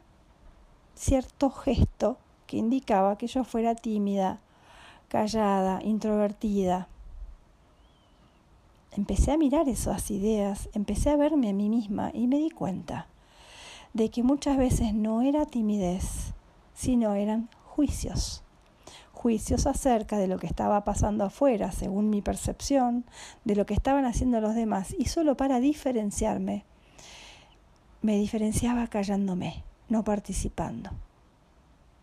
cierto 0.95 1.49
gesto 1.49 2.17
que 2.45 2.57
indicaba 2.57 3.17
que 3.17 3.25
yo 3.25 3.43
fuera 3.43 3.73
tímida, 3.73 4.39
callada, 5.07 5.81
introvertida. 5.83 6.87
Empecé 8.91 9.31
a 9.31 9.37
mirar 9.37 9.67
esas 9.67 10.11
ideas, 10.11 10.69
empecé 10.73 11.09
a 11.09 11.17
verme 11.17 11.49
a 11.49 11.53
mí 11.53 11.67
misma 11.67 12.11
y 12.13 12.27
me 12.27 12.37
di 12.37 12.51
cuenta 12.51 13.07
de 13.93 14.09
que 14.09 14.23
muchas 14.23 14.57
veces 14.57 14.93
no 14.93 15.21
era 15.21 15.45
timidez, 15.45 16.33
sino 16.73 17.13
eran 17.13 17.49
juicios. 17.63 18.43
Juicios 19.11 19.67
acerca 19.67 20.17
de 20.17 20.27
lo 20.27 20.37
que 20.37 20.47
estaba 20.47 20.83
pasando 20.83 21.23
afuera, 21.23 21.71
según 21.71 22.09
mi 22.09 22.21
percepción, 22.21 23.05
de 23.45 23.55
lo 23.55 23.65
que 23.65 23.73
estaban 23.73 24.05
haciendo 24.05 24.41
los 24.41 24.55
demás, 24.55 24.95
y 24.97 25.05
solo 25.05 25.37
para 25.37 25.59
diferenciarme, 25.59 26.65
me 28.01 28.17
diferenciaba 28.17 28.87
callándome, 28.87 29.63
no 29.87 30.03
participando, 30.03 30.89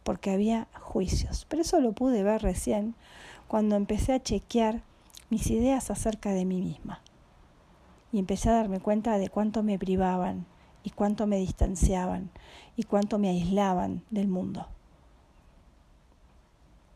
porque 0.02 0.30
había 0.30 0.68
juicios. 0.80 1.44
Pero 1.49 1.62
eso 1.62 1.80
lo 1.80 1.92
pude 1.92 2.23
ver 2.23 2.40
recién 2.40 2.94
cuando 3.49 3.76
empecé 3.76 4.14
a 4.14 4.23
chequear 4.23 4.82
mis 5.28 5.50
ideas 5.50 5.90
acerca 5.90 6.30
de 6.30 6.44
mí 6.44 6.62
misma. 6.62 7.02
Y 8.12 8.18
empecé 8.18 8.49
a 8.49 8.54
darme 8.54 8.80
cuenta 8.80 9.18
de 9.18 9.28
cuánto 9.28 9.62
me 9.62 9.78
privaban 9.78 10.47
y 10.82 10.90
cuánto 10.90 11.26
me 11.26 11.37
distanciaban 11.37 12.30
y 12.76 12.84
cuánto 12.84 13.18
me 13.18 13.28
aislaban 13.28 14.02
del 14.10 14.28
mundo. 14.28 14.66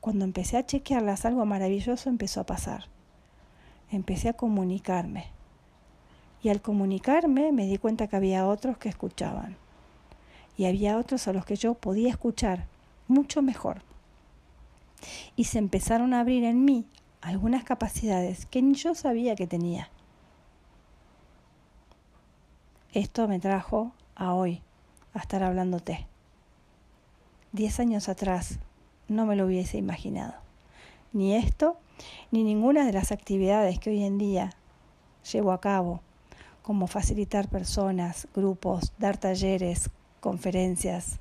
Cuando 0.00 0.24
empecé 0.24 0.58
a 0.58 0.66
chequearlas, 0.66 1.24
algo 1.24 1.46
maravilloso 1.46 2.10
empezó 2.10 2.40
a 2.40 2.46
pasar. 2.46 2.84
Empecé 3.90 4.28
a 4.28 4.34
comunicarme. 4.34 5.26
Y 6.42 6.50
al 6.50 6.60
comunicarme 6.60 7.52
me 7.52 7.66
di 7.66 7.78
cuenta 7.78 8.06
que 8.06 8.16
había 8.16 8.46
otros 8.46 8.76
que 8.76 8.90
escuchaban. 8.90 9.56
Y 10.58 10.66
había 10.66 10.98
otros 10.98 11.26
a 11.26 11.32
los 11.32 11.46
que 11.46 11.56
yo 11.56 11.74
podía 11.74 12.10
escuchar 12.10 12.66
mucho 13.08 13.40
mejor. 13.40 13.80
Y 15.36 15.44
se 15.44 15.58
empezaron 15.58 16.12
a 16.12 16.20
abrir 16.20 16.44
en 16.44 16.64
mí 16.64 16.86
algunas 17.22 17.64
capacidades 17.64 18.44
que 18.44 18.60
ni 18.60 18.74
yo 18.74 18.94
sabía 18.94 19.34
que 19.34 19.46
tenía. 19.46 19.88
Esto 22.94 23.26
me 23.26 23.40
trajo 23.40 23.90
a 24.14 24.34
hoy, 24.34 24.62
a 25.14 25.18
estar 25.18 25.42
hablándote. 25.42 26.06
Diez 27.50 27.80
años 27.80 28.08
atrás 28.08 28.60
no 29.08 29.26
me 29.26 29.34
lo 29.34 29.46
hubiese 29.46 29.78
imaginado. 29.78 30.34
Ni 31.12 31.34
esto, 31.34 31.76
ni 32.30 32.44
ninguna 32.44 32.86
de 32.86 32.92
las 32.92 33.10
actividades 33.10 33.80
que 33.80 33.90
hoy 33.90 34.04
en 34.04 34.16
día 34.16 34.52
llevo 35.32 35.50
a 35.50 35.60
cabo, 35.60 36.02
como 36.62 36.86
facilitar 36.86 37.48
personas, 37.48 38.28
grupos, 38.32 38.92
dar 38.96 39.16
talleres, 39.16 39.90
conferencias, 40.20 41.18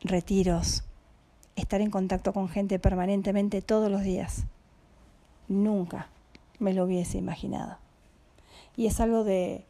retiros, 0.00 0.82
estar 1.54 1.80
en 1.80 1.92
contacto 1.92 2.32
con 2.32 2.48
gente 2.48 2.80
permanentemente 2.80 3.62
todos 3.62 3.88
los 3.88 4.02
días. 4.02 4.46
Nunca 5.46 6.08
me 6.58 6.74
lo 6.74 6.86
hubiese 6.86 7.18
imaginado 7.18 7.78
y 8.76 8.86
es 8.86 9.00
algo 9.00 9.24
de, 9.24 9.64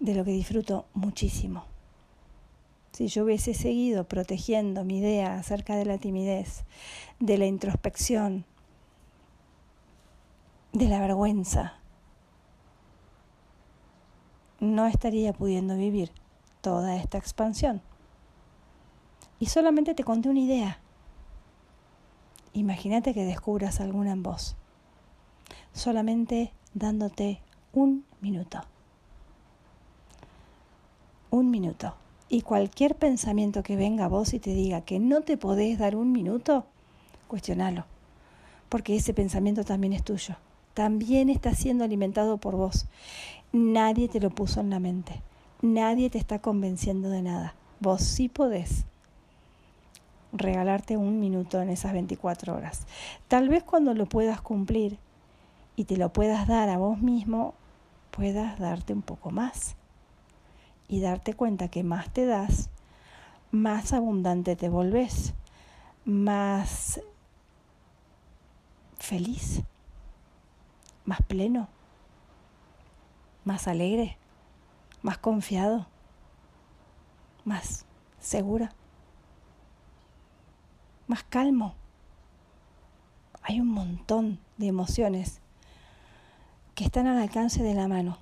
de 0.00 0.14
lo 0.14 0.24
que 0.24 0.32
disfruto 0.32 0.86
muchísimo. 0.94 1.64
Si 2.92 3.08
yo 3.08 3.24
hubiese 3.24 3.54
seguido 3.54 4.04
protegiendo 4.04 4.84
mi 4.84 4.98
idea 4.98 5.34
acerca 5.34 5.76
de 5.76 5.86
la 5.86 5.98
timidez, 5.98 6.64
de 7.20 7.38
la 7.38 7.46
introspección, 7.46 8.44
de 10.72 10.88
la 10.88 11.00
vergüenza, 11.00 11.78
no 14.60 14.86
estaría 14.86 15.32
pudiendo 15.32 15.76
vivir 15.76 16.12
toda 16.60 16.96
esta 16.96 17.18
expansión. 17.18 17.82
Y 19.40 19.46
solamente 19.46 19.94
te 19.94 20.04
conté 20.04 20.28
una 20.28 20.40
idea. 20.40 20.78
Imagínate 22.52 23.12
que 23.12 23.24
descubras 23.24 23.80
alguna 23.80 24.12
en 24.12 24.22
vos. 24.22 24.56
Solamente 25.72 26.52
dándote 26.74 27.40
un 27.72 28.04
minuto. 28.20 28.60
Un 31.30 31.50
minuto. 31.50 31.94
Y 32.28 32.42
cualquier 32.42 32.94
pensamiento 32.94 33.62
que 33.62 33.76
venga 33.76 34.06
a 34.06 34.08
vos 34.08 34.32
y 34.34 34.38
te 34.38 34.54
diga 34.54 34.82
que 34.82 34.98
no 34.98 35.22
te 35.22 35.36
podés 35.36 35.78
dar 35.78 35.96
un 35.96 36.12
minuto, 36.12 36.66
cuestionalo. 37.28 37.84
Porque 38.68 38.96
ese 38.96 39.14
pensamiento 39.14 39.64
también 39.64 39.92
es 39.92 40.02
tuyo. 40.02 40.36
También 40.74 41.28
está 41.28 41.54
siendo 41.54 41.84
alimentado 41.84 42.38
por 42.38 42.56
vos. 42.56 42.86
Nadie 43.52 44.08
te 44.08 44.20
lo 44.20 44.30
puso 44.30 44.60
en 44.60 44.70
la 44.70 44.78
mente. 44.78 45.20
Nadie 45.60 46.08
te 46.08 46.18
está 46.18 46.38
convenciendo 46.38 47.10
de 47.10 47.22
nada. 47.22 47.54
Vos 47.80 48.02
sí 48.02 48.28
podés 48.28 48.84
regalarte 50.32 50.96
un 50.96 51.20
minuto 51.20 51.60
en 51.60 51.68
esas 51.68 51.92
24 51.92 52.54
horas. 52.54 52.86
Tal 53.28 53.48
vez 53.48 53.62
cuando 53.62 53.92
lo 53.94 54.06
puedas 54.06 54.40
cumplir 54.40 54.98
y 55.76 55.84
te 55.84 55.96
lo 55.96 56.12
puedas 56.12 56.48
dar 56.48 56.70
a 56.70 56.78
vos 56.78 56.98
mismo, 56.98 57.54
puedas 58.12 58.58
darte 58.58 58.92
un 58.92 59.02
poco 59.02 59.30
más 59.30 59.74
y 60.86 61.00
darte 61.00 61.34
cuenta 61.34 61.68
que 61.68 61.82
más 61.82 62.12
te 62.12 62.26
das, 62.26 62.68
más 63.50 63.92
abundante 63.92 64.54
te 64.54 64.68
volvés, 64.68 65.34
más 66.04 67.00
feliz, 68.98 69.62
más 71.04 71.22
pleno, 71.22 71.68
más 73.44 73.66
alegre, 73.66 74.18
más 75.00 75.18
confiado, 75.18 75.86
más 77.44 77.86
segura, 78.20 78.72
más 81.06 81.24
calmo. 81.24 81.74
Hay 83.42 83.60
un 83.60 83.68
montón 83.68 84.38
de 84.58 84.66
emociones 84.66 85.40
que 86.74 86.84
están 86.84 87.06
al 87.06 87.18
alcance 87.18 87.62
de 87.62 87.74
la 87.74 87.88
mano 87.88 88.18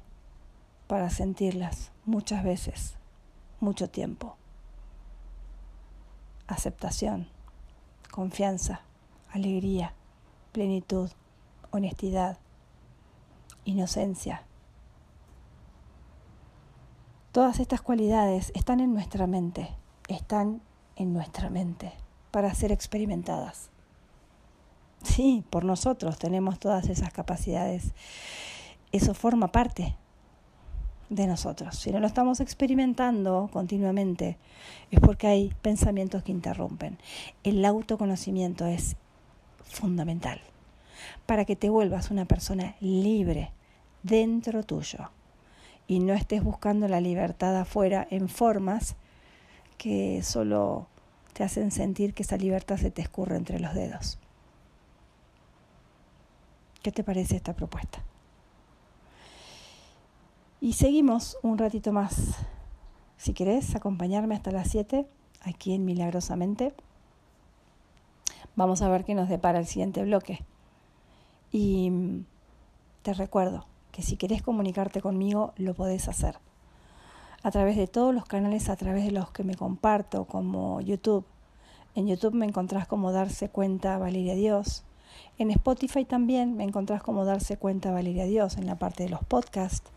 para 0.86 1.08
sentirlas 1.10 1.92
muchas 2.04 2.42
veces, 2.42 2.96
mucho 3.60 3.88
tiempo. 3.88 4.36
Aceptación, 6.48 7.28
confianza, 8.10 8.80
alegría, 9.32 9.94
plenitud, 10.52 11.10
honestidad, 11.70 12.38
inocencia. 13.64 14.42
Todas 17.30 17.60
estas 17.60 17.82
cualidades 17.82 18.50
están 18.56 18.80
en 18.80 18.92
nuestra 18.92 19.28
mente, 19.28 19.68
están 20.08 20.60
en 20.96 21.12
nuestra 21.12 21.50
mente 21.50 21.92
para 22.32 22.52
ser 22.54 22.72
experimentadas. 22.72 23.70
Sí, 25.02 25.44
por 25.50 25.64
nosotros 25.64 26.18
tenemos 26.18 26.58
todas 26.58 26.88
esas 26.88 27.12
capacidades. 27.12 27.92
Eso 28.92 29.14
forma 29.14 29.52
parte 29.52 29.96
de 31.10 31.26
nosotros. 31.26 31.76
Si 31.76 31.90
no 31.90 32.00
lo 32.00 32.06
estamos 32.06 32.40
experimentando 32.40 33.50
continuamente, 33.52 34.38
es 34.90 35.00
porque 35.00 35.26
hay 35.26 35.52
pensamientos 35.60 36.22
que 36.22 36.32
interrumpen. 36.32 36.98
El 37.42 37.64
autoconocimiento 37.64 38.66
es 38.66 38.96
fundamental 39.64 40.40
para 41.26 41.44
que 41.44 41.56
te 41.56 41.68
vuelvas 41.68 42.10
una 42.10 42.26
persona 42.26 42.76
libre 42.80 43.52
dentro 44.02 44.62
tuyo 44.62 45.10
y 45.86 45.98
no 45.98 46.14
estés 46.14 46.44
buscando 46.44 46.86
la 46.86 47.00
libertad 47.00 47.56
afuera 47.56 48.06
en 48.10 48.28
formas 48.28 48.94
que 49.76 50.22
solo 50.22 50.86
te 51.32 51.42
hacen 51.42 51.72
sentir 51.72 52.14
que 52.14 52.22
esa 52.22 52.36
libertad 52.36 52.76
se 52.76 52.92
te 52.92 53.02
escurre 53.02 53.36
entre 53.36 53.58
los 53.58 53.74
dedos. 53.74 54.19
¿Qué 56.82 56.92
te 56.92 57.04
parece 57.04 57.36
esta 57.36 57.54
propuesta? 57.54 58.02
Y 60.60 60.74
seguimos 60.74 61.36
un 61.42 61.58
ratito 61.58 61.92
más. 61.92 62.36
Si 63.16 63.34
querés 63.34 63.74
acompañarme 63.74 64.34
hasta 64.34 64.50
las 64.50 64.68
7, 64.68 65.06
aquí 65.42 65.74
en 65.74 65.84
Milagrosamente, 65.84 66.74
vamos 68.56 68.82
a 68.82 68.88
ver 68.88 69.04
qué 69.04 69.14
nos 69.14 69.28
depara 69.28 69.58
el 69.58 69.66
siguiente 69.66 70.02
bloque. 70.02 70.44
Y 71.52 72.22
te 73.02 73.12
recuerdo 73.14 73.66
que 73.92 74.02
si 74.02 74.16
querés 74.16 74.42
comunicarte 74.42 75.00
conmigo, 75.00 75.52
lo 75.56 75.74
podés 75.74 76.08
hacer. 76.08 76.38
A 77.42 77.50
través 77.50 77.76
de 77.76 77.86
todos 77.86 78.14
los 78.14 78.24
canales 78.24 78.68
a 78.68 78.76
través 78.76 79.04
de 79.04 79.12
los 79.12 79.30
que 79.30 79.44
me 79.44 79.54
comparto, 79.54 80.26
como 80.26 80.80
YouTube. 80.80 81.24
En 81.94 82.06
YouTube 82.06 82.34
me 82.34 82.46
encontrás 82.46 82.86
como 82.86 83.12
Darse 83.12 83.48
Cuenta 83.48 83.98
Valeria 83.98 84.34
Dios. 84.34 84.84
En 85.38 85.50
Spotify 85.50 86.04
también 86.04 86.56
me 86.56 86.64
encontrás 86.64 87.02
como 87.02 87.24
Darse 87.24 87.56
Cuenta 87.56 87.90
Valeria 87.90 88.24
Dios 88.24 88.56
en 88.56 88.66
la 88.66 88.78
parte 88.78 89.04
de 89.04 89.08
los 89.08 89.24
podcasts. 89.24 89.90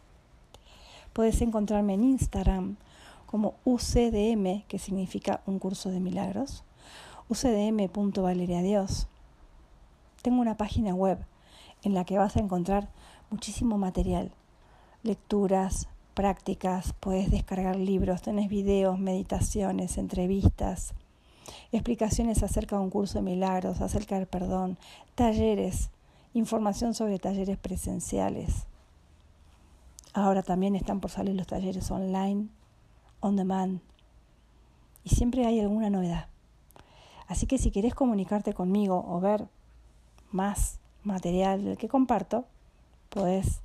Puedes 1.13 1.41
encontrarme 1.41 1.93
en 1.93 2.03
Instagram 2.03 2.77
como 3.25 3.55
UCDM, 3.65 4.63
que 4.67 4.79
significa 4.79 5.41
un 5.45 5.59
curso 5.59 5.89
de 5.89 5.99
milagros. 5.99 6.63
UCDM.valeriadios. 7.29 9.07
Tengo 10.21 10.41
una 10.41 10.55
página 10.55 10.93
web 10.93 11.17
en 11.83 11.93
la 11.93 12.05
que 12.05 12.17
vas 12.17 12.37
a 12.37 12.39
encontrar 12.39 12.89
muchísimo 13.29 13.77
material, 13.77 14.31
lecturas, 15.03 15.87
prácticas, 16.13 16.93
puedes 16.99 17.31
descargar 17.31 17.75
libros, 17.75 18.21
tenés 18.21 18.49
videos, 18.49 18.99
meditaciones, 18.99 19.97
entrevistas, 19.97 20.93
explicaciones 21.71 22.43
acerca 22.43 22.77
de 22.77 22.83
un 22.83 22.89
curso 22.89 23.19
de 23.19 23.23
milagros, 23.23 23.81
acerca 23.81 24.15
del 24.15 24.27
perdón, 24.27 24.77
talleres, 25.15 25.89
información 26.33 26.93
sobre 26.93 27.19
talleres 27.19 27.57
presenciales. 27.57 28.65
Ahora 30.13 30.43
también 30.43 30.75
están 30.75 30.99
por 30.99 31.11
salir 31.11 31.35
los 31.35 31.47
talleres 31.47 31.89
online, 31.89 32.47
on 33.19 33.35
demand, 33.35 33.81
y 35.03 35.09
siempre 35.09 35.45
hay 35.45 35.59
alguna 35.59 35.89
novedad. 35.89 36.27
Así 37.27 37.47
que 37.47 37.57
si 37.57 37.71
querés 37.71 37.95
comunicarte 37.95 38.53
conmigo 38.53 39.03
o 39.07 39.19
ver 39.19 39.47
más 40.31 40.79
material 41.03 41.77
que 41.77 41.87
comparto, 41.87 42.45
podés 43.09 43.61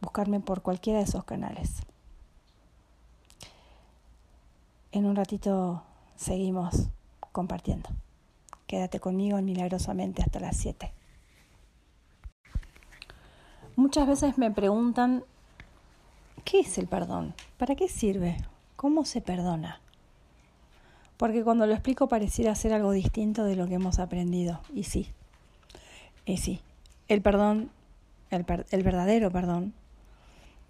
buscarme 0.00 0.40
por 0.40 0.62
cualquiera 0.62 0.98
de 0.98 1.04
esos 1.04 1.24
canales. 1.24 1.82
En 4.92 5.04
un 5.04 5.16
ratito 5.16 5.82
seguimos 6.18 6.88
compartiendo. 7.32 7.88
Quédate 8.66 9.00
conmigo 9.00 9.40
milagrosamente 9.40 10.22
hasta 10.22 10.40
las 10.40 10.58
7. 10.58 10.92
Muchas 13.76 14.06
veces 14.06 14.36
me 14.36 14.50
preguntan, 14.50 15.24
¿qué 16.44 16.60
es 16.60 16.76
el 16.76 16.88
perdón? 16.88 17.34
¿Para 17.56 17.76
qué 17.76 17.88
sirve? 17.88 18.36
¿Cómo 18.76 19.06
se 19.06 19.22
perdona? 19.22 19.80
Porque 21.16 21.42
cuando 21.42 21.66
lo 21.66 21.72
explico 21.72 22.08
pareciera 22.08 22.54
ser 22.54 22.74
algo 22.74 22.92
distinto 22.92 23.44
de 23.44 23.56
lo 23.56 23.66
que 23.66 23.74
hemos 23.74 23.98
aprendido. 23.98 24.60
Y 24.74 24.84
sí, 24.84 25.08
y 26.26 26.36
sí, 26.36 26.60
el 27.08 27.22
perdón 27.22 27.70
el, 28.30 28.44
el 28.70 28.82
verdadero 28.82 29.30
perdón, 29.30 29.72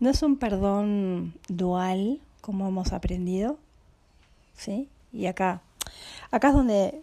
no 0.00 0.10
es 0.10 0.22
un 0.22 0.36
perdón 0.36 1.34
dual 1.48 2.20
como 2.40 2.68
hemos 2.68 2.92
aprendido, 2.92 3.58
¿sí? 4.54 4.88
Y 5.12 5.26
acá, 5.26 5.60
acá 6.30 6.48
es 6.48 6.54
donde, 6.54 7.02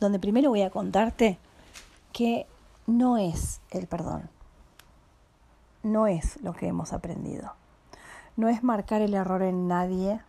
donde 0.00 0.18
primero 0.18 0.50
voy 0.50 0.62
a 0.62 0.70
contarte 0.70 1.38
que 2.12 2.46
no 2.86 3.18
es 3.18 3.60
el 3.70 3.86
perdón, 3.86 4.28
no 5.82 6.06
es 6.06 6.40
lo 6.42 6.52
que 6.54 6.68
hemos 6.68 6.92
aprendido, 6.92 7.54
no 8.36 8.48
es 8.48 8.62
marcar 8.62 9.02
el 9.02 9.14
error 9.14 9.42
en 9.42 9.68
nadie 9.68 10.20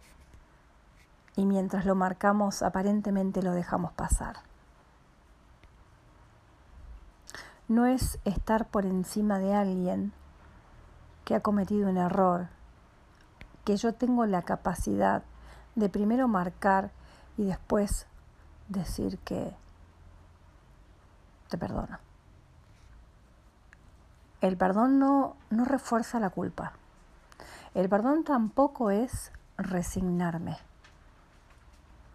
y 1.35 1.45
mientras 1.45 1.85
lo 1.85 1.95
marcamos 1.95 2.61
aparentemente 2.61 3.41
lo 3.41 3.53
dejamos 3.53 3.93
pasar. 3.93 4.37
no 7.69 7.85
es 7.85 8.17
estar 8.25 8.65
por 8.65 8.85
encima 8.87 9.37
de 9.37 9.53
alguien 9.53 10.11
que 11.23 11.35
ha 11.35 11.39
cometido 11.39 11.87
un 11.87 11.97
error, 11.97 12.47
que 13.63 13.77
yo 13.77 13.93
tengo 13.93 14.25
la 14.25 14.41
capacidad 14.41 15.21
de 15.75 15.87
primero 15.87 16.27
marcar 16.27 16.89
y 17.39 17.45
después 17.45 18.05
decir 18.67 19.17
que 19.19 19.55
te 21.47 21.57
perdono. 21.57 21.97
El 24.41 24.57
perdón 24.57 24.99
no, 24.99 25.37
no 25.49 25.65
refuerza 25.65 26.19
la 26.19 26.29
culpa. 26.29 26.73
El 27.73 27.89
perdón 27.89 28.23
tampoco 28.23 28.91
es 28.91 29.31
resignarme. 29.57 30.57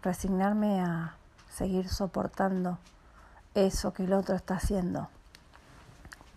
Resignarme 0.03 0.79
a 0.79 1.15
seguir 1.49 1.89
soportando 1.89 2.77
eso 3.55 3.93
que 3.93 4.03
el 4.03 4.13
otro 4.13 4.35
está 4.35 4.55
haciendo 4.55 5.09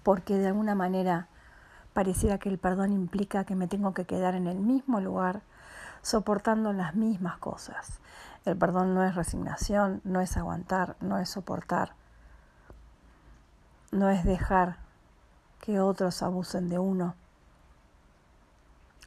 porque 0.08 0.38
de 0.38 0.46
alguna 0.46 0.74
manera 0.74 1.28
pareciera 1.92 2.38
que 2.38 2.48
el 2.48 2.56
perdón 2.56 2.94
implica 2.94 3.44
que 3.44 3.54
me 3.54 3.68
tengo 3.68 3.92
que 3.92 4.06
quedar 4.06 4.34
en 4.34 4.46
el 4.46 4.58
mismo 4.58 5.02
lugar 5.02 5.42
soportando 6.00 6.72
las 6.72 6.94
mismas 6.94 7.36
cosas. 7.36 8.00
El 8.48 8.56
perdón 8.56 8.94
no 8.94 9.04
es 9.04 9.14
resignación, 9.14 10.00
no 10.04 10.22
es 10.22 10.38
aguantar, 10.38 10.96
no 11.00 11.18
es 11.18 11.28
soportar, 11.28 11.92
no 13.92 14.08
es 14.08 14.24
dejar 14.24 14.78
que 15.60 15.80
otros 15.80 16.22
abusen 16.22 16.70
de 16.70 16.78
uno 16.78 17.14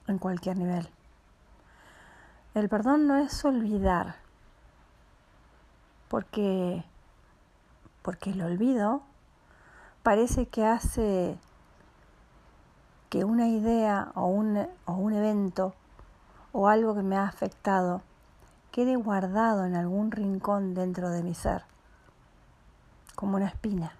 en 0.06 0.19
cualquier 0.19 0.58
nivel. 0.58 0.88
El 2.54 2.69
perdón 2.69 3.08
no 3.08 3.17
es 3.17 3.43
olvidar, 3.43 4.17
porque, 6.08 6.84
porque 8.04 8.30
el 8.30 8.43
olvido 8.43 9.01
parece 10.04 10.47
que 10.49 10.67
hace 10.67 11.39
que 13.10 13.25
una 13.25 13.47
idea 13.47 14.12
o 14.13 14.27
un, 14.27 14.67
o 14.86 14.93
un 14.93 15.13
evento 15.13 15.73
o 16.51 16.67
algo 16.67 16.93
que 16.93 17.01
me 17.01 17.17
ha 17.17 17.25
afectado 17.25 18.04
quede 18.71 18.95
guardado 18.95 19.65
en 19.65 19.75
algún 19.75 20.12
rincón 20.12 20.73
dentro 20.73 21.10
de 21.10 21.23
mi 21.23 21.34
ser, 21.34 21.63
como 23.15 23.36
una 23.36 23.47
espina, 23.47 23.93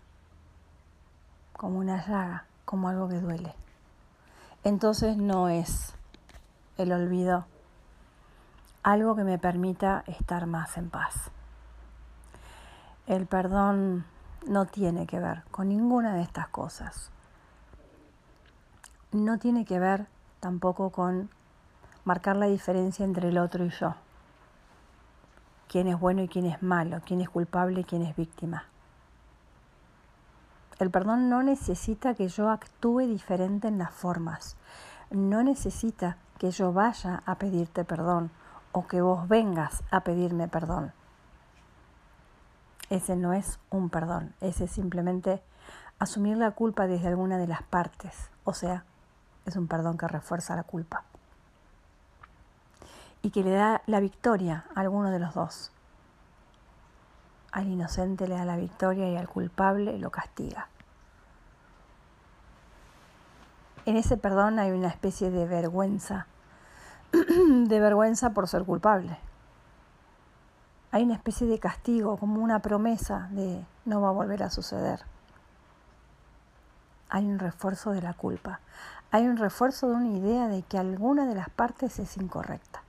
como 1.54 1.80
una 1.80 2.06
llaga, 2.06 2.46
como 2.66 2.88
algo 2.88 3.10
que 3.10 3.20
duele. 3.20 3.54
Entonces 4.64 5.18
no 5.18 5.50
es 5.50 5.94
el 6.78 6.94
olvido 6.94 7.46
algo 8.84 9.16
que 9.16 9.24
me 9.24 9.38
permita 9.38 10.04
estar 10.08 10.46
más 10.46 10.78
en 10.78 10.90
paz. 10.90 11.32
El 13.08 13.26
perdón 13.26 14.06
no 14.48 14.66
tiene 14.66 15.06
que 15.06 15.20
ver 15.20 15.44
con 15.52 15.70
ninguna 15.70 16.16
de 16.16 16.22
estas 16.22 16.48
cosas. 16.48 17.12
No 19.12 19.38
tiene 19.38 19.66
que 19.66 19.80
ver 19.80 20.08
tampoco 20.40 20.92
con 20.92 21.30
marcar 22.06 22.38
la 22.38 22.48
diferencia 22.48 23.04
entre 23.04 23.30
el 23.30 23.38
otro 23.38 23.66
y 23.66 23.70
yo. 23.70 23.96
Quién 25.72 25.88
es 25.88 25.98
bueno 25.98 26.22
y 26.22 26.28
quién 26.28 26.46
es 26.46 26.62
malo, 26.62 27.00
quién 27.06 27.22
es 27.22 27.30
culpable 27.30 27.80
y 27.80 27.84
quién 27.86 28.02
es 28.02 28.16
víctima. 28.16 28.66
El 30.80 30.92
perdón 30.92 31.30
no 31.30 31.42
necesita 31.44 32.14
que 32.14 32.28
yo 32.28 32.50
actúe 32.50 33.08
diferente 33.08 33.70
en 33.70 33.78
las 33.78 33.92
formas. 33.92 34.58
No 35.12 35.44
necesita 35.44 36.18
que 36.38 36.52
yo 36.52 36.74
vaya 36.74 37.24
a 37.26 37.36
pedirte 37.36 37.86
perdón 37.86 38.32
o 38.74 38.88
que 38.88 39.02
vos 39.02 39.30
vengas 39.30 39.84
a 39.92 40.02
pedirme 40.02 40.50
perdón 40.50 40.92
ese 42.92 43.16
no 43.16 43.32
es 43.32 43.58
un 43.70 43.90
perdón, 43.90 44.34
ese 44.42 44.66
es 44.66 44.72
simplemente 44.72 45.42
asumir 45.98 46.38
la 46.38 46.52
culpa 46.52 46.88
desde 46.88 47.08
alguna 47.08 47.38
de 47.38 47.48
las 47.48 47.64
partes, 47.64 48.30
o 48.44 48.54
sea, 48.54 48.84
es 49.46 49.56
un 49.56 49.68
perdón 49.68 49.98
que 49.98 50.10
refuerza 50.10 50.58
la 50.58 50.64
culpa 50.64 51.06
y 53.22 53.32
que 53.32 53.44
le 53.44 53.52
da 53.52 53.82
la 53.86 54.00
victoria 54.00 54.66
a 54.76 54.82
alguno 54.82 55.12
de 55.12 55.20
los 55.20 55.34
dos. 55.34 55.72
Al 57.52 57.68
inocente 57.68 58.28
le 58.28 58.36
da 58.36 58.46
la 58.46 58.56
victoria 58.56 59.10
y 59.10 59.18
al 59.18 59.28
culpable 59.28 59.98
lo 59.98 60.10
castiga. 60.10 60.68
En 63.86 63.98
ese 63.98 64.18
perdón 64.18 64.60
hay 64.60 64.72
una 64.72 64.88
especie 64.88 65.32
de 65.32 65.46
vergüenza, 65.46 66.28
de 67.12 67.80
vergüenza 67.80 68.32
por 68.32 68.48
ser 68.48 68.64
culpable 68.64 69.18
hay 70.92 71.04
una 71.04 71.16
especie 71.16 71.48
de 71.48 71.58
castigo, 71.58 72.18
como 72.18 72.44
una 72.44 72.60
promesa 72.60 73.30
de 73.32 73.66
no 73.86 74.02
va 74.02 74.10
a 74.10 74.14
volver 74.14 74.44
a 74.44 74.50
suceder. 74.50 75.02
Hay 77.10 77.26
un 77.26 77.40
refuerzo 77.40 77.92
de 77.92 78.02
la 78.02 78.14
culpa, 78.14 78.60
hay 79.10 79.26
un 79.26 79.38
refuerzo 79.38 79.88
de 79.88 79.96
una 79.96 80.18
idea 80.18 80.48
de 80.48 80.64
que 80.64 80.78
alguna 80.78 81.26
de 81.26 81.36
las 81.36 81.50
partes 81.50 82.00
es 82.00 82.18
incorrecta. 82.18 82.84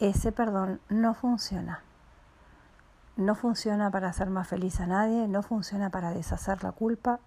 Ese 0.00 0.32
perdón 0.32 0.80
no 0.88 1.14
funciona. 1.14 1.82
No 3.16 3.34
funciona 3.34 3.90
para 3.90 4.08
hacer 4.08 4.28
más 4.28 4.46
feliz 4.46 4.80
a 4.80 4.86
nadie, 4.86 5.26
no 5.26 5.42
funciona 5.42 5.88
para 5.90 6.10
deshacer 6.10 6.62
la 6.62 6.72
culpa, 6.72 7.18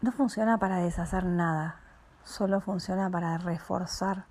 no 0.00 0.10
funciona 0.12 0.56
para 0.58 0.76
deshacer 0.76 1.24
nada, 1.24 1.80
solo 2.24 2.60
funciona 2.60 3.10
para 3.10 3.36
reforzar 3.36 4.24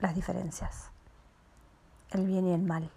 las 0.00 0.14
diferencias, 0.14 0.90
el 2.10 2.26
bien 2.26 2.46
y 2.46 2.52
el 2.52 2.62
mal. 2.62 2.90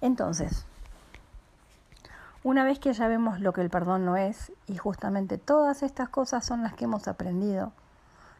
Entonces, 0.00 0.66
una 2.44 2.62
vez 2.62 2.78
que 2.78 2.92
ya 2.92 3.08
vemos 3.08 3.40
lo 3.40 3.54
que 3.54 3.62
el 3.62 3.70
perdón 3.70 4.04
no 4.04 4.18
es, 4.18 4.52
y 4.66 4.76
justamente 4.76 5.38
todas 5.38 5.82
estas 5.82 6.10
cosas 6.10 6.44
son 6.44 6.62
las 6.62 6.74
que 6.74 6.84
hemos 6.84 7.08
aprendido, 7.08 7.72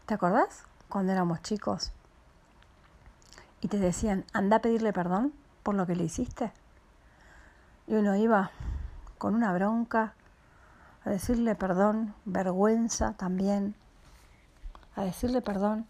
¿te 0.05 0.13
acordás 0.13 0.65
cuando 0.91 1.13
éramos 1.13 1.41
chicos? 1.41 1.91
Y 3.63 3.69
te 3.69 3.79
decían, 3.79 4.27
anda 4.35 4.59
a 4.59 4.61
pedirle 4.61 4.93
perdón 4.93 5.33
por 5.63 5.75
lo 5.75 5.87
que 5.87 5.97
le 5.97 6.05
hiciste. 6.05 6.53
Y 7.87 7.95
uno 7.95 8.15
iba 8.15 8.51
con 9.17 9.35
una 9.35 9.55
bronca 9.55 10.13
a 11.07 11.09
decirle 11.09 11.55
perdón, 11.55 12.15
vergüenza 12.27 13.15
también, 13.15 13.75
a 14.97 15.05
decirle 15.05 15.41
perdón 15.41 15.87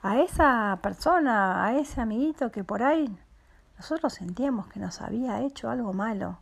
a 0.00 0.18
esa 0.20 0.78
persona, 0.80 1.66
a 1.66 1.76
ese 1.76 2.00
amiguito 2.00 2.50
que 2.50 2.64
por 2.64 2.82
ahí 2.82 3.14
nosotros 3.76 4.14
sentíamos 4.14 4.68
que 4.68 4.80
nos 4.80 5.02
había 5.02 5.42
hecho 5.42 5.68
algo 5.68 5.92
malo 5.92 6.38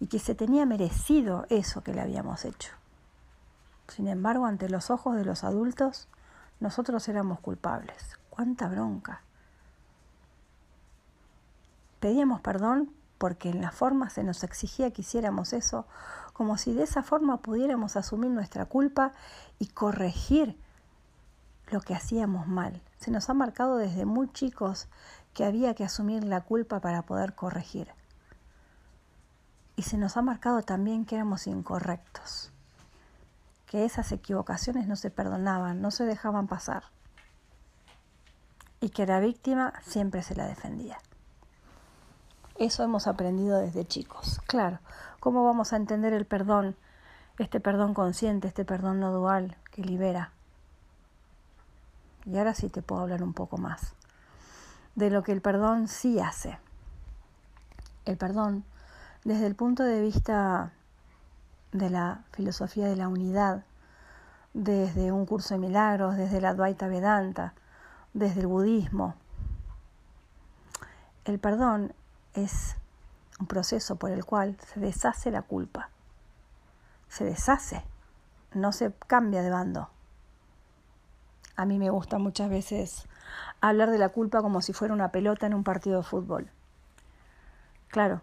y 0.00 0.08
que 0.08 0.18
se 0.18 0.34
tenía 0.34 0.66
merecido 0.66 1.46
eso 1.48 1.82
que 1.82 1.94
le 1.94 2.00
habíamos 2.00 2.44
hecho. 2.44 2.72
Sin 3.88 4.08
embargo, 4.08 4.46
ante 4.46 4.68
los 4.68 4.90
ojos 4.90 5.16
de 5.16 5.24
los 5.24 5.44
adultos, 5.44 6.08
nosotros 6.60 7.08
éramos 7.08 7.40
culpables. 7.40 8.18
¡Cuánta 8.30 8.68
bronca! 8.68 9.22
Pedíamos 12.00 12.40
perdón 12.40 12.90
porque 13.18 13.48
en 13.48 13.62
la 13.62 13.70
forma 13.70 14.10
se 14.10 14.22
nos 14.22 14.42
exigía 14.44 14.90
que 14.90 15.00
hiciéramos 15.02 15.52
eso, 15.52 15.86
como 16.32 16.58
si 16.58 16.74
de 16.74 16.82
esa 16.82 17.02
forma 17.02 17.38
pudiéramos 17.38 17.96
asumir 17.96 18.30
nuestra 18.30 18.66
culpa 18.66 19.12
y 19.58 19.68
corregir 19.68 20.58
lo 21.68 21.80
que 21.80 21.94
hacíamos 21.94 22.46
mal. 22.46 22.82
Se 22.98 23.10
nos 23.10 23.30
ha 23.30 23.34
marcado 23.34 23.76
desde 23.76 24.04
muy 24.04 24.30
chicos 24.32 24.88
que 25.32 25.44
había 25.44 25.74
que 25.74 25.84
asumir 25.84 26.24
la 26.24 26.42
culpa 26.42 26.80
para 26.80 27.02
poder 27.02 27.34
corregir 27.34 27.88
y 29.76 29.82
se 29.82 29.98
nos 29.98 30.16
ha 30.16 30.22
marcado 30.22 30.62
también 30.62 31.04
que 31.04 31.14
éramos 31.14 31.46
incorrectos, 31.46 32.50
que 33.66 33.84
esas 33.84 34.10
equivocaciones 34.12 34.86
no 34.86 34.96
se 34.96 35.10
perdonaban, 35.10 35.80
no 35.80 35.90
se 35.90 36.04
dejaban 36.04 36.46
pasar 36.46 36.84
y 38.80 38.90
que 38.90 39.06
la 39.06 39.20
víctima 39.20 39.74
siempre 39.82 40.22
se 40.22 40.34
la 40.34 40.46
defendía. 40.46 40.98
Eso 42.58 42.82
hemos 42.82 43.06
aprendido 43.06 43.58
desde 43.58 43.86
chicos. 43.86 44.40
Claro, 44.46 44.78
¿cómo 45.20 45.44
vamos 45.44 45.72
a 45.72 45.76
entender 45.76 46.14
el 46.14 46.24
perdón, 46.24 46.74
este 47.38 47.60
perdón 47.60 47.92
consciente, 47.92 48.48
este 48.48 48.64
perdón 48.64 48.98
no 48.98 49.12
dual 49.12 49.56
que 49.70 49.82
libera? 49.82 50.32
Y 52.24 52.38
ahora 52.38 52.54
sí 52.54 52.68
te 52.70 52.82
puedo 52.82 53.02
hablar 53.02 53.22
un 53.22 53.34
poco 53.34 53.58
más 53.58 53.94
de 54.96 55.10
lo 55.10 55.22
que 55.22 55.30
el 55.30 55.40
perdón 55.40 55.86
sí 55.86 56.18
hace. 56.18 56.58
El 58.04 58.16
perdón 58.16 58.64
desde 59.26 59.48
el 59.48 59.56
punto 59.56 59.82
de 59.82 60.00
vista 60.00 60.70
de 61.72 61.90
la 61.90 62.22
filosofía 62.30 62.86
de 62.86 62.94
la 62.94 63.08
unidad, 63.08 63.64
desde 64.54 65.10
un 65.10 65.26
curso 65.26 65.54
de 65.54 65.58
milagros, 65.58 66.16
desde 66.16 66.40
la 66.40 66.50
Advaita 66.50 66.86
Vedanta, 66.86 67.52
desde 68.14 68.42
el 68.42 68.46
budismo. 68.46 69.16
El 71.24 71.40
perdón 71.40 71.92
es 72.34 72.76
un 73.40 73.48
proceso 73.48 73.96
por 73.96 74.12
el 74.12 74.24
cual 74.24 74.56
se 74.72 74.78
deshace 74.78 75.32
la 75.32 75.42
culpa. 75.42 75.90
Se 77.08 77.24
deshace, 77.24 77.82
no 78.54 78.70
se 78.70 78.92
cambia 79.08 79.42
de 79.42 79.50
bando. 79.50 79.90
A 81.56 81.64
mí 81.64 81.80
me 81.80 81.90
gusta 81.90 82.18
muchas 82.18 82.48
veces 82.48 83.08
hablar 83.60 83.90
de 83.90 83.98
la 83.98 84.10
culpa 84.10 84.40
como 84.40 84.62
si 84.62 84.72
fuera 84.72 84.94
una 84.94 85.10
pelota 85.10 85.46
en 85.46 85.54
un 85.54 85.64
partido 85.64 85.96
de 85.96 86.04
fútbol. 86.04 86.48
Claro, 87.88 88.20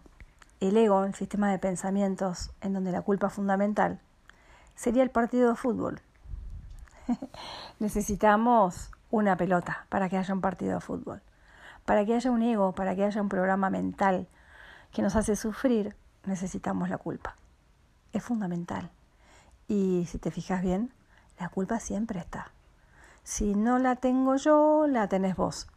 el 0.69 0.77
ego, 0.77 1.03
el 1.03 1.13
sistema 1.13 1.51
de 1.51 1.59
pensamientos 1.59 2.51
en 2.61 2.73
donde 2.73 2.91
la 2.91 3.01
culpa 3.01 3.27
es 3.27 3.33
fundamental, 3.33 3.99
sería 4.75 5.03
el 5.03 5.09
partido 5.09 5.49
de 5.49 5.55
fútbol. 5.55 6.01
Necesitamos 7.79 8.91
una 9.11 9.35
pelota 9.35 9.85
para 9.89 10.07
que 10.07 10.17
haya 10.17 10.33
un 10.33 10.39
partido 10.39 10.75
de 10.75 10.79
fútbol. 10.79 11.21
Para 11.85 12.05
que 12.05 12.15
haya 12.15 12.31
un 12.31 12.41
ego, 12.41 12.71
para 12.71 12.95
que 12.95 13.03
haya 13.03 13.21
un 13.21 13.27
programa 13.27 13.69
mental 13.69 14.27
que 14.93 15.01
nos 15.01 15.17
hace 15.17 15.35
sufrir, 15.35 15.97
necesitamos 16.23 16.89
la 16.89 16.97
culpa. 16.97 17.35
Es 18.13 18.23
fundamental. 18.23 18.89
Y 19.67 20.05
si 20.09 20.17
te 20.17 20.31
fijas 20.31 20.61
bien, 20.61 20.93
la 21.39 21.49
culpa 21.49 21.81
siempre 21.81 22.19
está. 22.19 22.51
Si 23.23 23.53
no 23.53 23.79
la 23.79 23.97
tengo 23.97 24.37
yo, 24.37 24.87
la 24.87 25.09
tenés 25.09 25.35
vos. 25.35 25.67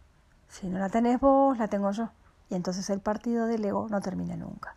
Si 0.48 0.68
no 0.68 0.78
la 0.78 0.90
tenés 0.90 1.18
vos, 1.18 1.58
la 1.58 1.66
tengo 1.66 1.90
yo 1.90 2.10
y 2.48 2.54
entonces 2.54 2.88
el 2.90 3.00
partido 3.00 3.46
del 3.46 3.64
ego 3.64 3.88
no 3.88 4.00
termina 4.00 4.36
nunca. 4.36 4.74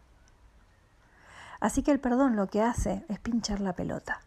Así 1.59 1.83
que 1.83 1.91
el 1.91 1.99
perdón 1.99 2.35
lo 2.35 2.47
que 2.47 2.61
hace 2.61 3.05
es 3.09 3.19
pinchar 3.19 3.59
la 3.59 3.73
pelota. 3.73 4.21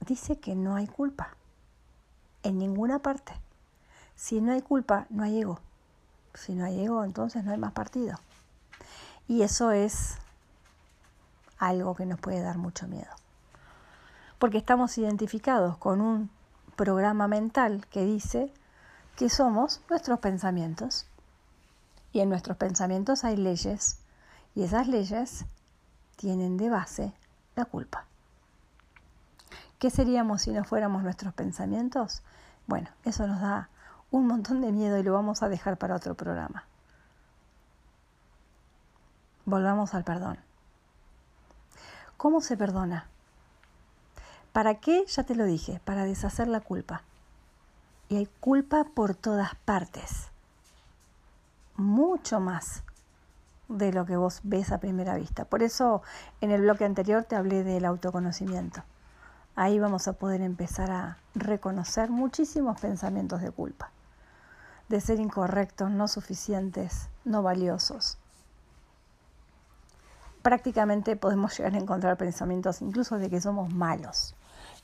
Dice 0.00 0.38
que 0.38 0.54
no 0.54 0.76
hay 0.76 0.86
culpa 0.86 1.30
en 2.42 2.58
ninguna 2.58 3.00
parte. 3.00 3.32
Si 4.14 4.40
no 4.40 4.52
hay 4.52 4.62
culpa, 4.62 5.06
no 5.10 5.24
hay 5.24 5.40
ego. 5.40 5.60
Si 6.34 6.54
no 6.54 6.64
hay 6.64 6.84
ego, 6.84 7.04
entonces 7.04 7.44
no 7.44 7.52
hay 7.52 7.58
más 7.58 7.72
partido. 7.72 8.18
Y 9.26 9.42
eso 9.42 9.72
es 9.72 10.16
algo 11.58 11.94
que 11.94 12.06
nos 12.06 12.20
puede 12.20 12.40
dar 12.40 12.56
mucho 12.56 12.86
miedo. 12.86 13.10
Porque 14.38 14.58
estamos 14.58 14.96
identificados 14.96 15.76
con 15.76 16.00
un 16.00 16.30
programa 16.76 17.26
mental 17.26 17.84
que 17.90 18.04
dice 18.04 18.52
que 19.16 19.28
somos 19.28 19.80
nuestros 19.90 20.20
pensamientos. 20.20 21.07
Y 22.12 22.20
en 22.20 22.28
nuestros 22.28 22.56
pensamientos 22.56 23.24
hay 23.24 23.36
leyes 23.36 23.98
y 24.54 24.62
esas 24.62 24.88
leyes 24.88 25.44
tienen 26.16 26.56
de 26.56 26.70
base 26.70 27.12
la 27.54 27.64
culpa. 27.64 28.06
¿Qué 29.78 29.90
seríamos 29.90 30.42
si 30.42 30.50
no 30.50 30.64
fuéramos 30.64 31.02
nuestros 31.02 31.34
pensamientos? 31.34 32.22
Bueno, 32.66 32.88
eso 33.04 33.26
nos 33.26 33.40
da 33.40 33.68
un 34.10 34.26
montón 34.26 34.60
de 34.60 34.72
miedo 34.72 34.98
y 34.98 35.02
lo 35.02 35.12
vamos 35.12 35.42
a 35.42 35.48
dejar 35.48 35.76
para 35.76 35.94
otro 35.94 36.14
programa. 36.14 36.64
Volvamos 39.44 39.94
al 39.94 40.04
perdón. 40.04 40.38
¿Cómo 42.16 42.40
se 42.40 42.56
perdona? 42.56 43.06
¿Para 44.52 44.76
qué? 44.76 45.04
Ya 45.06 45.22
te 45.22 45.36
lo 45.36 45.44
dije, 45.44 45.80
para 45.84 46.04
deshacer 46.04 46.48
la 46.48 46.60
culpa. 46.60 47.02
Y 48.08 48.16
hay 48.16 48.28
culpa 48.40 48.84
por 48.84 49.14
todas 49.14 49.54
partes 49.64 50.30
mucho 51.78 52.40
más 52.40 52.82
de 53.68 53.92
lo 53.92 54.04
que 54.04 54.16
vos 54.16 54.40
ves 54.42 54.72
a 54.72 54.78
primera 54.78 55.16
vista. 55.16 55.44
Por 55.44 55.62
eso 55.62 56.02
en 56.40 56.50
el 56.50 56.62
bloque 56.62 56.84
anterior 56.84 57.24
te 57.24 57.36
hablé 57.36 57.64
del 57.64 57.84
autoconocimiento. 57.84 58.82
Ahí 59.54 59.78
vamos 59.78 60.08
a 60.08 60.12
poder 60.12 60.40
empezar 60.40 60.90
a 60.90 61.18
reconocer 61.34 62.10
muchísimos 62.10 62.80
pensamientos 62.80 63.40
de 63.40 63.50
culpa, 63.50 63.90
de 64.88 65.00
ser 65.00 65.20
incorrectos, 65.20 65.90
no 65.90 66.08
suficientes, 66.08 67.08
no 67.24 67.42
valiosos. 67.42 68.18
Prácticamente 70.42 71.16
podemos 71.16 71.56
llegar 71.56 71.74
a 71.74 71.78
encontrar 71.78 72.16
pensamientos 72.16 72.80
incluso 72.82 73.18
de 73.18 73.28
que 73.28 73.40
somos 73.40 73.72
malos, 73.72 74.34